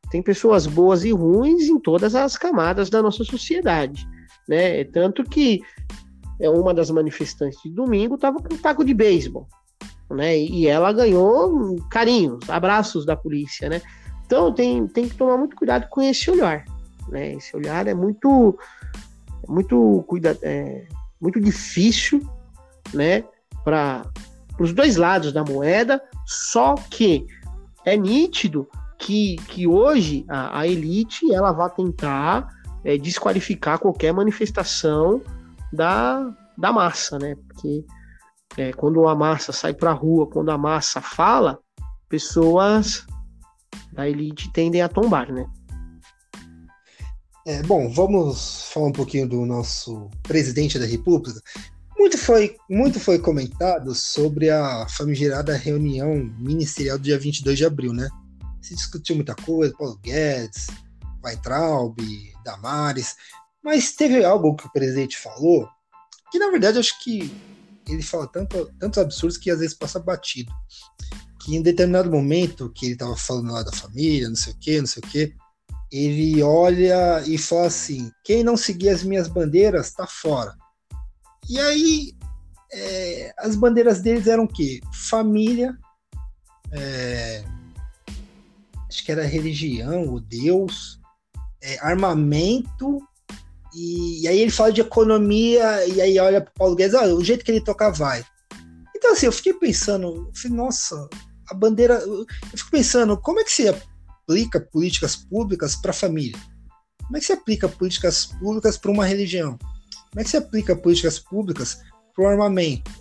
[0.09, 4.07] tem pessoas boas e ruins em todas as camadas da nossa sociedade,
[4.47, 4.83] né?
[4.85, 5.61] Tanto que
[6.49, 9.47] uma das manifestantes de domingo estava com um taco de beisebol,
[10.09, 10.37] né?
[10.37, 13.81] E ela ganhou carinhos, abraços da polícia, né?
[14.25, 16.65] Então tem, tem que tomar muito cuidado com esse olhar,
[17.09, 17.33] né?
[17.33, 18.57] Esse olhar é muito
[19.47, 20.87] é muito cuida, é,
[21.19, 22.21] muito difícil,
[22.93, 23.23] né?
[23.63, 24.03] Para
[24.59, 27.27] os dois lados da moeda, só que
[27.85, 32.47] é nítido que, que hoje a, a elite ela vai tentar
[32.83, 35.21] é, desqualificar qualquer manifestação
[35.71, 37.35] da, da massa, né?
[37.47, 37.85] Porque
[38.57, 41.59] é, quando a massa sai para a rua, quando a massa fala,
[42.09, 43.05] pessoas
[43.93, 45.45] da elite tendem a tombar, né?
[47.45, 51.41] É, bom, vamos falar um pouquinho do nosso presidente da República.
[51.97, 57.93] Muito foi, muito foi comentado sobre a famigerada reunião ministerial do dia 22 de abril,
[57.93, 58.07] né?
[58.61, 60.67] Se discutiu muita coisa, Paulo Guedes,
[61.23, 61.97] Weintraub,
[62.43, 63.15] Damares,
[63.63, 65.67] mas teve algo que o presidente falou
[66.31, 67.31] que, na verdade, acho que
[67.87, 70.51] ele fala tanto, tantos absurdos que às vezes passa batido.
[71.43, 74.79] Que em determinado momento que ele estava falando lá da família, não sei o que,
[74.79, 75.35] não sei o que,
[75.91, 80.55] ele olha e fala assim: quem não seguir as minhas bandeiras tá fora.
[81.49, 82.15] E aí
[82.71, 84.79] é, as bandeiras deles eram o quê?
[84.93, 85.77] Família,
[86.71, 87.43] é,
[88.87, 90.99] acho que era religião, ou Deus,
[91.61, 93.01] é, armamento,
[93.73, 97.23] e, e, aí ele fala de economia, e aí olha para Paulo Guedes, ah, o
[97.23, 98.23] jeito que ele toca vai.
[98.95, 101.09] Então, assim, eu fiquei pensando, eu falei, nossa,
[101.49, 101.95] a bandeira.
[101.95, 106.39] Eu fico pensando, como é que se aplica políticas públicas para a família?
[107.03, 109.57] Como é que se aplica políticas públicas para uma religião?
[110.09, 111.79] Como é que se aplica políticas públicas
[112.15, 112.91] para o armamento?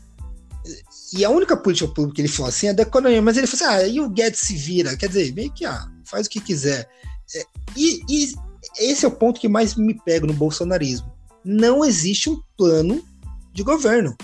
[1.12, 3.66] E a única política pública que ele falou assim é da economia, mas ele falou
[3.66, 4.96] assim: ah, e o Guedes se vira?
[4.96, 6.88] Quer dizer, meio que ah, faz o que quiser.
[7.34, 7.44] É,
[7.76, 8.34] e, e
[8.78, 11.12] esse é o ponto que mais me pega no bolsonarismo.
[11.44, 13.04] Não existe um plano
[13.52, 14.16] de governo.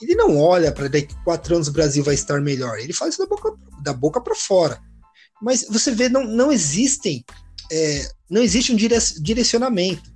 [0.00, 2.78] Ele não olha para daqui a quatro anos o Brasil vai estar melhor.
[2.78, 4.80] Ele faz isso da boca, da boca para fora.
[5.40, 7.24] Mas você vê, não, não existem,
[7.70, 10.14] é, não existe um direcionamento.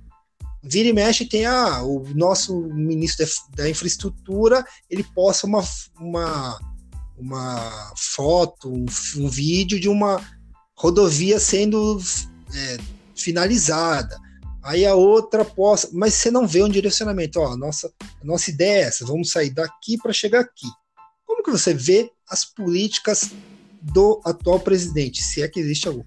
[0.63, 5.63] Vira e mexe tem ah, o nosso ministro da, da infraestrutura, ele posta uma,
[5.99, 6.59] uma,
[7.17, 8.85] uma foto, um,
[9.17, 10.21] um vídeo de uma
[10.75, 11.99] rodovia sendo
[12.53, 12.77] é,
[13.21, 14.17] finalizada.
[14.63, 17.39] Aí a outra posta, mas você não vê um direcionamento.
[17.39, 17.91] Ó, nossa,
[18.23, 20.67] nossa ideia é essa, vamos sair daqui para chegar aqui.
[21.25, 23.31] Como que você vê as políticas
[23.81, 26.03] do atual presidente, se é que existe algum?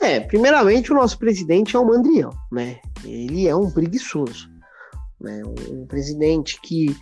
[0.00, 2.80] É, primeiramente o nosso presidente é um mandrião, né?
[3.04, 4.50] Ele é um preguiçoso,
[5.20, 5.42] né?
[5.70, 6.96] Um presidente que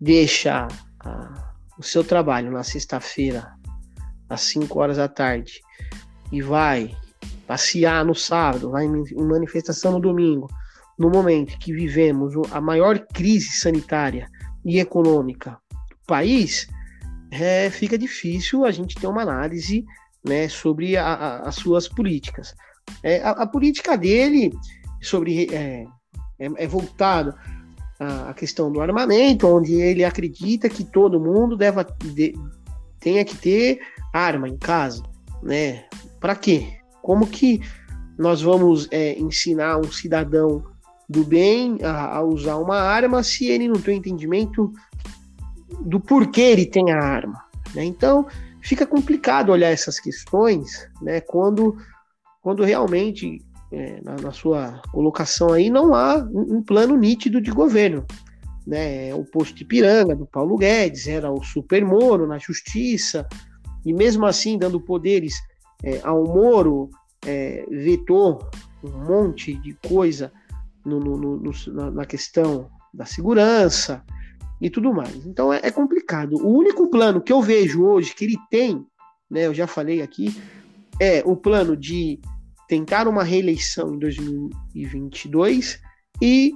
[0.00, 0.68] deixa
[1.00, 3.52] a, o seu trabalho na sexta-feira
[4.28, 5.60] às 5 horas da tarde
[6.32, 6.94] e vai
[7.46, 10.48] passear no sábado, vai em manifestação no domingo,
[10.98, 14.28] no momento que vivemos a maior crise sanitária
[14.64, 16.66] e econômica do país,
[17.30, 19.84] é, fica difícil a gente ter uma análise
[20.24, 22.54] né, sobre a, a, as suas políticas.
[23.02, 24.52] É, a, a, política dele
[25.02, 25.84] sobre é,
[26.38, 27.34] é, é voltada
[27.98, 32.34] à questão do armamento, onde ele acredita que todo mundo deva, de,
[33.00, 33.80] tenha que ter
[34.12, 35.02] arma em casa,
[35.42, 35.84] né?
[36.24, 36.78] Para quê?
[37.02, 37.60] Como que
[38.16, 40.64] nós vamos é, ensinar um cidadão
[41.06, 44.72] do bem a, a, usar uma arma se ele não tem entendimento
[45.80, 47.44] do porquê ele tem a arma?
[47.74, 47.84] Né?
[47.84, 48.26] Então,
[48.62, 51.76] fica complicado olhar essas questões né, quando,
[52.40, 58.02] quando realmente, é, na, na, sua colocação aí, não há um, plano nítido de governo.
[58.66, 59.10] Né?
[59.10, 63.28] É o posto de Piranga, do Paulo Guedes, era o Super Moro na justiça,
[63.84, 65.34] e mesmo assim dando poderes
[65.84, 66.90] é, ao Moro,
[67.26, 68.48] é, vetou
[68.82, 70.32] um monte de coisa
[70.84, 74.04] no, no, no, na questão da segurança
[74.60, 75.26] e tudo mais.
[75.26, 76.36] Então é, é, complicado.
[76.36, 78.84] O único plano que eu vejo hoje que ele tem,
[79.30, 80.34] né, eu já falei aqui,
[81.00, 82.20] é o plano de
[82.68, 85.80] tentar uma reeleição em 2022
[86.22, 86.54] e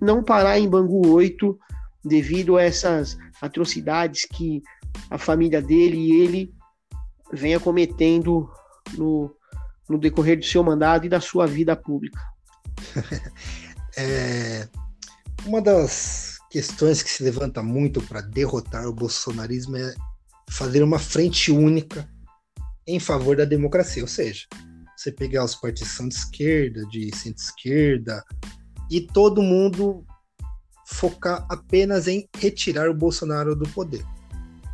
[0.00, 1.58] não parar em Bangu 8
[2.04, 4.62] devido a essas atrocidades que
[5.10, 6.54] a família dele e ele
[7.32, 8.48] venha cometendo
[8.96, 9.34] no,
[9.88, 12.20] no decorrer do seu mandato e da sua vida pública.
[13.96, 14.68] é,
[15.44, 19.94] uma das questões que se levanta muito para derrotar o bolsonarismo é
[20.50, 22.08] fazer uma frente única
[22.86, 24.46] em favor da democracia, ou seja,
[24.96, 28.24] você pegar os partidos de esquerda, de centro-esquerda,
[28.90, 30.04] e todo mundo
[30.86, 34.04] focar apenas em retirar o Bolsonaro do poder.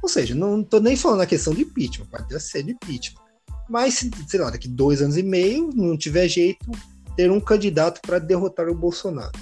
[0.01, 3.24] Ou seja, não estou nem falando a questão de impeachment, pode até ser de impeachment.
[3.69, 6.71] Mas, sei lá, daqui dois anos e meio, não tiver jeito,
[7.17, 9.33] ter um candidato para derrotar o Bolsonaro.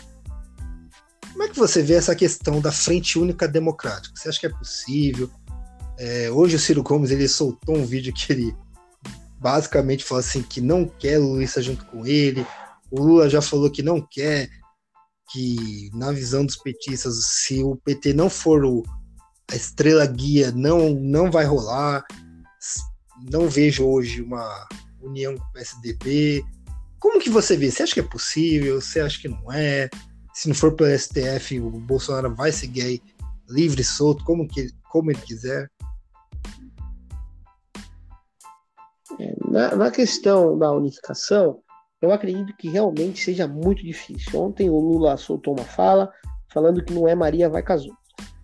[1.32, 4.14] Como é que você vê essa questão da frente única democrática?
[4.14, 5.30] Você acha que é possível?
[5.98, 8.54] É, hoje o Ciro Gomes ele soltou um vídeo que ele
[9.40, 12.46] basicamente falou assim que não quer Luiz junto com ele.
[12.90, 14.48] O Lula já falou que não quer
[15.30, 18.82] que, na visão dos petistas, se o PT não for o,
[19.50, 22.04] a estrela guia, não, não vai rolar
[23.30, 24.66] não vejo hoje uma
[25.00, 26.44] união com o PSDB.
[26.98, 27.70] Como que você vê?
[27.70, 28.80] Você acha que é possível?
[28.80, 29.88] Você acha que não é?
[30.34, 33.02] Se não for pelo STF, o Bolsonaro vai seguir aí
[33.48, 35.70] livre, solto, como, que, como ele quiser?
[39.20, 41.60] É, na, na questão da unificação,
[42.00, 44.40] eu acredito que realmente seja muito difícil.
[44.40, 46.10] Ontem o Lula soltou uma fala
[46.48, 47.94] falando que não é Maria vai casar,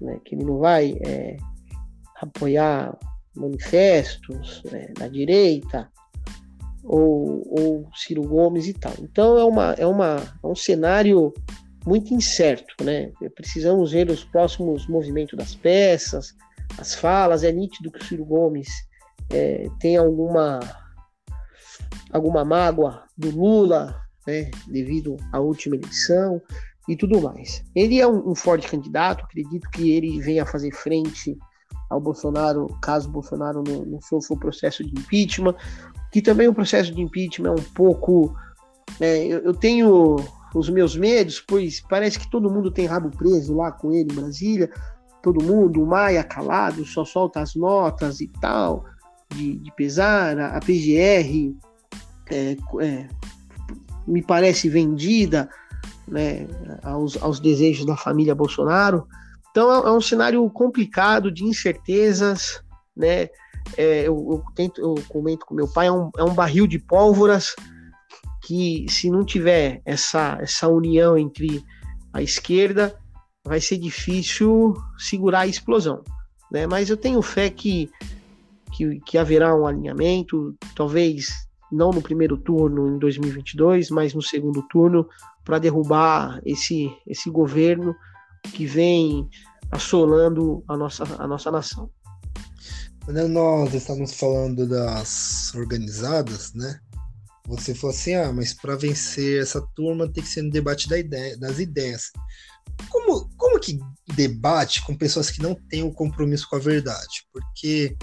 [0.01, 0.21] né?
[0.25, 1.37] que ele não vai é,
[2.21, 2.97] apoiar
[3.39, 5.91] manifestos né, da direita
[6.85, 8.95] ou, ou, Ciro Gomes e tal.
[9.01, 11.33] Então é, uma, é, uma, é um cenário
[11.87, 13.13] muito incerto, né?
[13.35, 16.35] Precisamos ver os próximos movimentos das peças,
[16.79, 17.45] as falas.
[17.45, 18.69] É nítido que o Ciro Gomes
[19.31, 20.61] é, tem alguma
[22.11, 23.95] alguma mágoa do Lula,
[24.27, 24.51] né?
[24.67, 26.41] Devido à última eleição.
[26.89, 27.63] e tudo mais.
[27.75, 31.37] Ele é um, um forte candidato, acredito que ele venha fazer frente
[31.89, 35.55] ao Bolsonaro, caso Bolsonaro não, não sofra o processo de impeachment,
[36.13, 38.35] que também o processo de impeachment é um pouco.
[39.01, 40.17] É, eu, eu, tenho
[40.55, 44.17] os meus medos, pois parece que todo mundo tem rabo preso lá com ele em
[44.17, 44.71] Brasília,
[45.23, 48.85] todo mundo, o Maia calado, só solta as notas e tal,
[49.35, 51.55] de, de pesar, a, a PGR
[52.31, 53.09] é, é,
[54.07, 55.49] me parece vendida
[56.07, 56.47] né,
[56.83, 59.07] aos, aos desejos da família Bolsonaro.
[59.51, 62.63] Então é, é um cenário complicado de incertezas,
[62.97, 63.29] né?
[63.77, 66.79] É, eu, eu, tento, eu comento com meu pai, é um, é um barril de
[66.79, 67.55] pólvoras
[68.43, 71.63] que se não tiver essa, essa união entre
[72.13, 72.99] a esquerda,
[73.45, 76.03] vai ser difícil segurar a explosão.
[76.51, 76.67] Né?
[76.67, 77.91] Mas eu tenho fé que,
[78.73, 81.29] que, que haverá um alinhamento, talvez
[81.71, 85.07] não no primeiro turno em 2022, mas no segundo turno,
[85.45, 87.95] para derrubar esse, esse governo
[88.53, 89.29] que vem
[89.71, 91.91] assolando a nossa, a nossa nação.
[93.05, 96.79] Quando nós estávamos falando das organizadas, né?
[97.47, 100.99] Você falou assim, ah, mas para vencer essa turma tem que ser no debate da
[100.99, 102.13] ideia, das ideias.
[102.91, 103.79] Como, como que
[104.15, 107.27] debate com pessoas que não têm o compromisso com a verdade?
[107.33, 107.97] Porque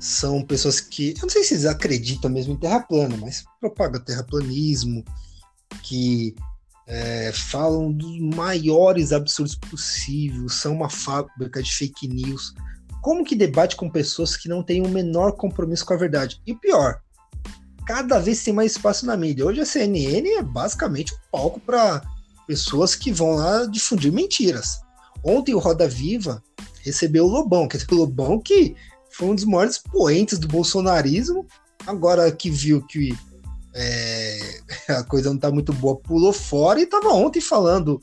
[0.00, 4.02] são pessoas que, eu não sei se eles acreditam mesmo em terra plana, mas propagam
[4.04, 5.04] terraplanismo,
[5.82, 6.34] que
[6.86, 12.54] é, falam dos maiores absurdos possíveis, são uma fábrica de fake news.
[13.02, 16.40] Como que debate com pessoas que não têm o menor compromisso com a verdade?
[16.46, 17.00] E pior,
[17.86, 19.46] cada vez tem mais espaço na mídia.
[19.46, 22.02] Hoje a CNN é basicamente um palco para
[22.46, 24.80] pessoas que vão lá difundir mentiras.
[25.24, 26.42] Ontem o Roda Viva
[26.82, 28.76] recebeu o Lobão, que é o Lobão que
[29.10, 31.46] foi um dos maiores poentes do bolsonarismo.
[31.86, 33.16] Agora que viu que
[33.76, 38.00] é, a coisa não tá muito boa, pulou fora e tava ontem falando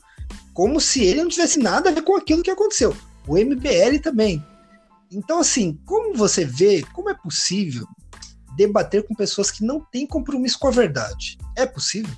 [0.52, 2.96] como se ele não tivesse nada a ver com aquilo que aconteceu.
[3.26, 4.44] O MBL também.
[5.10, 7.86] Então, assim, como você vê, como é possível
[8.56, 11.36] debater com pessoas que não têm compromisso com a verdade?
[11.56, 12.14] É possível?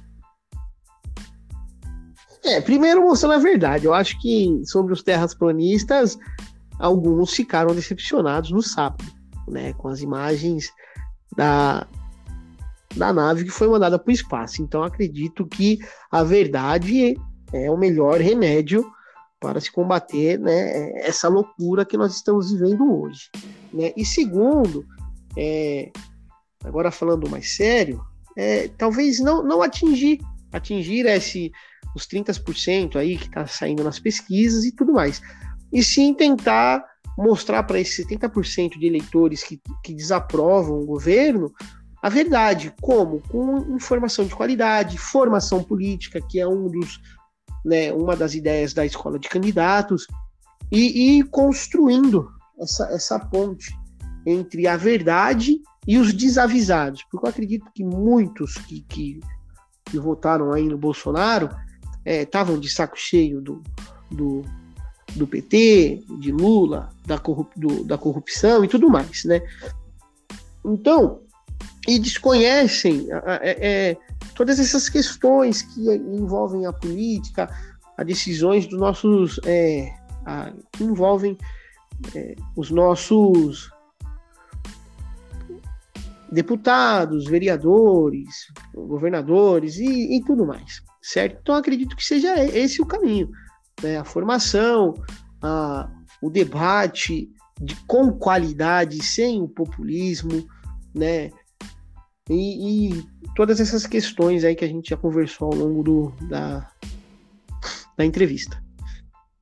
[2.44, 3.86] É, primeiro mostrando a verdade.
[3.86, 6.18] Eu acho que sobre os terraplanistas,
[6.78, 9.04] alguns ficaram decepcionados no sábado,
[9.48, 9.72] né?
[9.72, 10.70] Com as imagens
[11.36, 11.86] da,
[12.96, 14.62] da nave que foi mandada para o espaço.
[14.62, 15.78] Então acredito que
[16.10, 17.14] a verdade
[17.52, 18.84] é o melhor remédio
[19.38, 23.30] para se combater né, essa loucura que nós estamos vivendo hoje.
[23.72, 23.92] Né?
[23.96, 24.84] E segundo,
[25.36, 25.90] é,
[26.64, 28.00] agora falando mais sério,
[28.36, 30.18] é, talvez não, não atingir,
[30.52, 31.52] atingir esse,
[31.94, 35.20] os 30% aí que está saindo nas pesquisas e tudo mais,
[35.72, 36.84] e sim tentar
[37.16, 41.52] mostrar para esses 70% de eleitores que, que desaprovam o governo
[42.02, 42.74] a verdade.
[42.80, 43.20] Como?
[43.28, 47.00] Com informação de qualidade, formação política, que é um dos,
[47.64, 50.06] né, uma das ideias da escola de candidatos,
[50.70, 52.28] e, e construindo
[52.60, 53.74] essa, essa ponte
[54.26, 57.04] entre a verdade e os desavisados.
[57.04, 59.20] Porque eu acredito que muitos que, que,
[59.84, 61.48] que votaram aí no Bolsonaro
[62.04, 63.62] estavam é, de saco cheio do,
[64.10, 64.42] do,
[65.14, 69.40] do PT, de Lula, da, corrup, do, da corrupção e tudo mais, né?
[70.64, 71.20] Então,
[71.86, 73.06] e desconhecem
[73.40, 73.96] é, é,
[74.34, 77.48] todas essas questões que envolvem a política,
[77.96, 79.40] as decisões dos nossos.
[79.44, 79.92] É,
[80.26, 81.38] a, que envolvem
[82.14, 83.70] é, os nossos
[86.30, 91.38] deputados, vereadores, governadores e, e, tudo mais, certo?
[91.40, 93.30] Então acredito que seja esse o caminho,
[93.82, 93.98] né?
[93.98, 94.94] A formação,
[95.40, 95.88] a,
[96.20, 97.30] o debate
[97.60, 100.46] de, com qualidade, sem o populismo,
[100.92, 101.30] né?
[102.28, 103.06] E, e,
[103.36, 106.72] todas essas questões aí que a gente já conversou ao longo do, da,
[107.96, 108.62] da entrevista.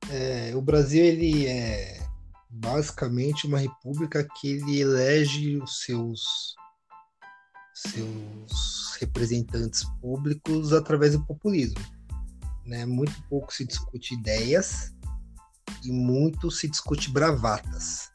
[0.09, 2.05] É, o Brasil ele é
[2.49, 6.55] basicamente uma república que ele elege os seus
[7.73, 11.79] seus representantes públicos através do populismo.
[12.65, 12.85] Né?
[12.85, 14.93] Muito pouco se discute ideias
[15.83, 18.09] e muito se discute bravatas.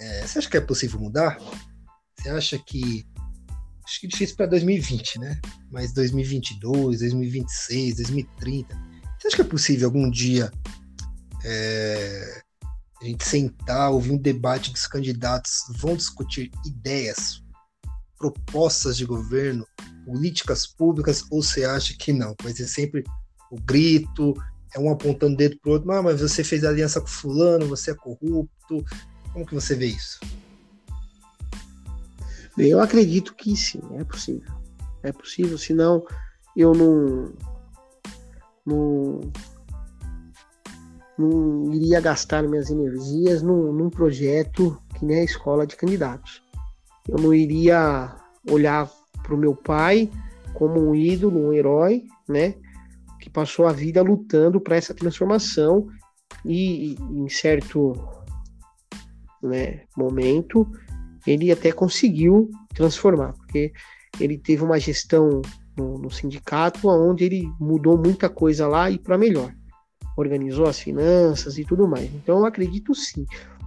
[0.00, 1.38] É, você acha que é possível mudar?
[2.16, 3.04] Você acha que
[3.88, 5.40] acho que difícil para 2020, né?
[5.70, 8.74] Mas 2022, 2026, 2030.
[9.18, 10.52] Você acha que é possível algum dia
[11.42, 12.42] é,
[13.00, 17.42] a gente sentar, ouvir um debate que os candidatos vão discutir ideias,
[18.18, 19.66] propostas de governo,
[20.04, 22.34] políticas públicas, ou você acha que não?
[22.42, 23.02] Vai ser sempre
[23.50, 24.34] o grito,
[24.74, 27.92] é um apontando o dedo pro outro, ah, mas você fez aliança com fulano, você
[27.92, 28.84] é corrupto.
[29.32, 30.20] Como que você vê isso?
[32.58, 34.52] Eu acredito que sim, é possível.
[35.02, 36.04] É possível, senão
[36.56, 37.32] eu não
[38.66, 39.20] não,
[41.16, 46.42] não iria gastar minhas energias num, num projeto que nem a escola de candidatos.
[47.08, 48.14] Eu não iria
[48.50, 48.90] olhar
[49.22, 50.10] para o meu pai
[50.52, 52.54] como um ídolo, um herói, né?
[53.20, 55.88] Que passou a vida lutando para essa transformação
[56.44, 57.94] e, em certo
[59.42, 60.68] né, momento
[61.26, 63.72] ele até conseguiu transformar, porque
[64.20, 65.42] ele teve uma gestão
[65.76, 69.52] no, no sindicato onde ele mudou muita coisa lá e para melhor
[70.20, 72.12] organizou as finanças e tudo mais.
[72.12, 73.24] Então eu acredito sim.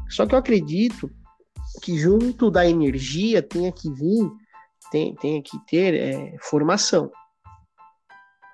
[0.09, 1.09] Só que eu acredito
[1.81, 4.29] que junto da energia tenha que vir,
[4.91, 7.09] tem, tenha que ter é, formação.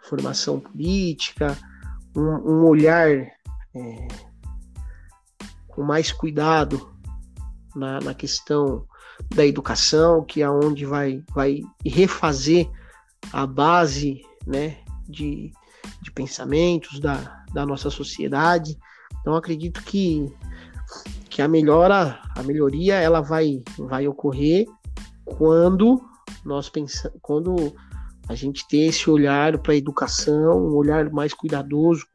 [0.04, 1.58] Formação política,
[2.16, 4.08] um, um olhar é,
[5.68, 6.96] com mais cuidado
[7.78, 8.86] na, na questão
[9.34, 12.70] da educação, que é onde vai, vai refazer
[13.32, 15.52] a base né, de,
[16.02, 18.78] de pensamentos da, da nossa sociedade.
[19.22, 20.32] Então acredito que,
[21.30, 24.66] que a melhora, a melhoria, ela vai, vai ocorrer
[25.26, 26.02] quando
[26.46, 27.74] nós pensamos, quando
[28.30, 32.06] a gente ter esse olhar para a educação, um olhar mais cuidadoso,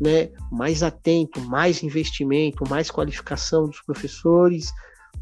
[0.00, 4.72] né, mais atento, mais investimento, mais qualificação dos professores,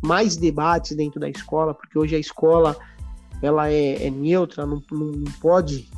[0.02, 2.76] mais debates dentro da escola, porque hoje a escola
[3.42, 5.88] ela é, é neutra, não, não pode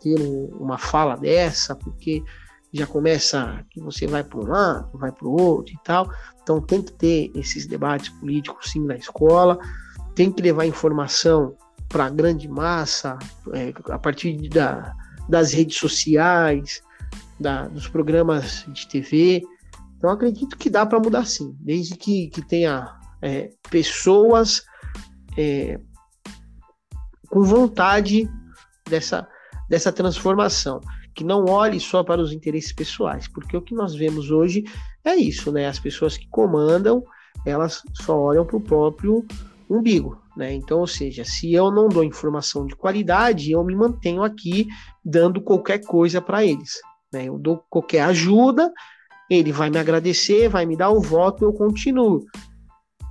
[0.00, 0.16] ter
[0.58, 2.22] uma fala dessa, porque
[2.72, 6.10] já começa que você vai para um lado, vai para o outro e tal.
[6.42, 9.58] Então tem que ter esses debates políticos sim na escola,
[10.14, 11.54] tem que levar informação
[11.88, 13.18] para a grande massa
[13.52, 14.94] é, a partir da,
[15.28, 16.82] das redes sociais,
[17.38, 19.42] da, dos programas de TV.
[19.96, 24.62] Então acredito que dá para mudar sim, desde que, que tenha é, pessoas
[25.36, 25.78] é,
[27.28, 28.28] com vontade
[28.88, 29.26] dessa,
[29.68, 30.80] dessa transformação
[31.14, 34.64] que não olhe só para os interesses pessoais, porque o que nós vemos hoje
[35.04, 35.66] é isso, né?
[35.66, 37.02] As pessoas que comandam,
[37.44, 39.24] elas só olham para o próprio
[39.68, 40.52] umbigo, né?
[40.54, 44.66] Então, ou seja, se eu não dou informação de qualidade, eu me mantenho aqui
[45.04, 46.80] dando qualquer coisa para eles,
[47.12, 47.24] né?
[47.26, 48.72] Eu dou qualquer ajuda,
[49.28, 52.24] ele vai me agradecer, vai me dar o voto, eu continuo.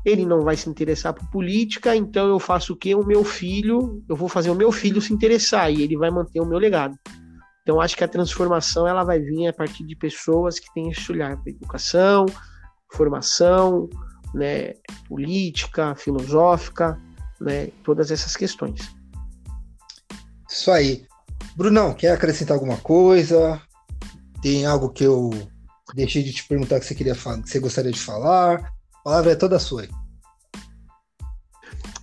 [0.06, 2.96] Ele não vai se interessar por política, então eu faço o que?
[2.96, 6.40] O meu filho, eu vou fazer o meu filho se interessar e ele vai manter
[6.40, 6.98] o meu legado.
[7.62, 11.12] Então acho que a transformação ela vai vir a partir de pessoas que têm esse
[11.12, 12.26] olhar para educação,
[12.92, 13.90] formação,
[14.34, 14.74] né,
[15.08, 16.98] política, filosófica,
[17.40, 18.82] né, todas essas questões.
[20.50, 21.06] Isso aí.
[21.56, 23.62] Brunão, quer acrescentar alguma coisa?
[24.42, 25.30] Tem algo que eu
[25.94, 28.79] deixei de te perguntar que você queria falar, que você gostaria de falar?
[29.00, 29.88] A palavra é toda sua.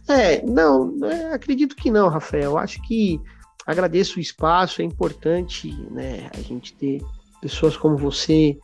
[0.08, 2.56] É, não, é, acredito que não, Rafael.
[2.56, 3.20] Acho que
[3.66, 7.02] Agradeço o espaço, é importante né, a gente ter
[7.40, 8.56] pessoas como você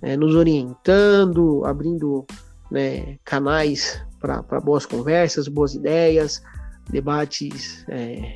[0.00, 2.24] né, nos orientando, abrindo
[2.70, 6.42] né, canais para boas conversas, boas ideias,
[6.88, 8.34] debates é,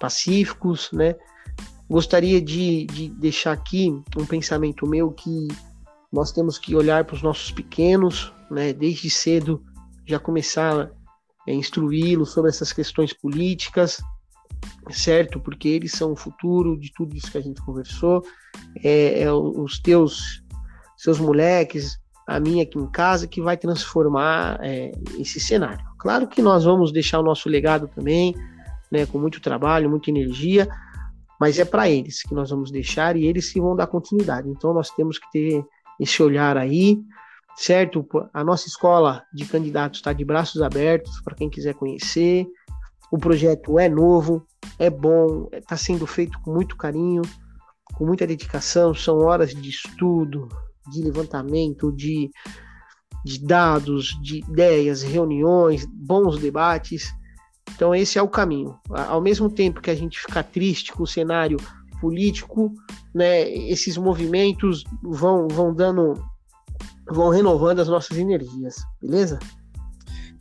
[0.00, 1.14] pacíficos, né?
[1.88, 5.48] Gostaria de, de deixar aqui um pensamento meu que
[6.16, 8.72] nós temos que olhar para os nossos pequenos, né?
[8.72, 9.62] Desde cedo
[10.06, 10.90] já começar
[11.46, 14.00] a instruí-los sobre essas questões políticas,
[14.90, 15.38] certo?
[15.38, 18.24] Porque eles são o futuro de tudo isso que a gente conversou.
[18.82, 20.42] É, é os teus,
[20.96, 25.84] seus moleques, a minha aqui em casa, que vai transformar é, esse cenário.
[25.98, 28.34] Claro que nós vamos deixar o nosso legado também,
[28.90, 30.66] né, com muito trabalho, muita energia,
[31.38, 34.48] mas é para eles que nós vamos deixar e eles que vão dar continuidade.
[34.48, 35.62] Então nós temos que ter
[36.00, 36.98] esse olhar aí,
[37.56, 38.06] certo?
[38.32, 42.46] A nossa escola de candidatos está de braços abertos para quem quiser conhecer.
[43.10, 44.46] O projeto é novo,
[44.78, 47.22] é bom, está sendo feito com muito carinho,
[47.94, 48.94] com muita dedicação.
[48.94, 50.48] São horas de estudo,
[50.90, 52.30] de levantamento, de,
[53.24, 57.12] de dados, de ideias, reuniões, bons debates.
[57.74, 58.78] Então, esse é o caminho.
[58.90, 61.58] Ao mesmo tempo que a gente fica triste com o cenário
[62.00, 62.72] político,
[63.14, 66.14] né, esses movimentos vão, vão dando,
[67.08, 69.38] vão renovando as nossas energias, beleza?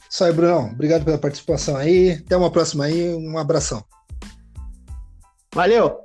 [0.10, 0.70] Isso aí, Brunão.
[0.72, 2.12] Obrigado pela participação aí.
[2.12, 3.14] Até uma próxima aí.
[3.14, 3.84] Um abração.
[5.54, 6.05] Valeu!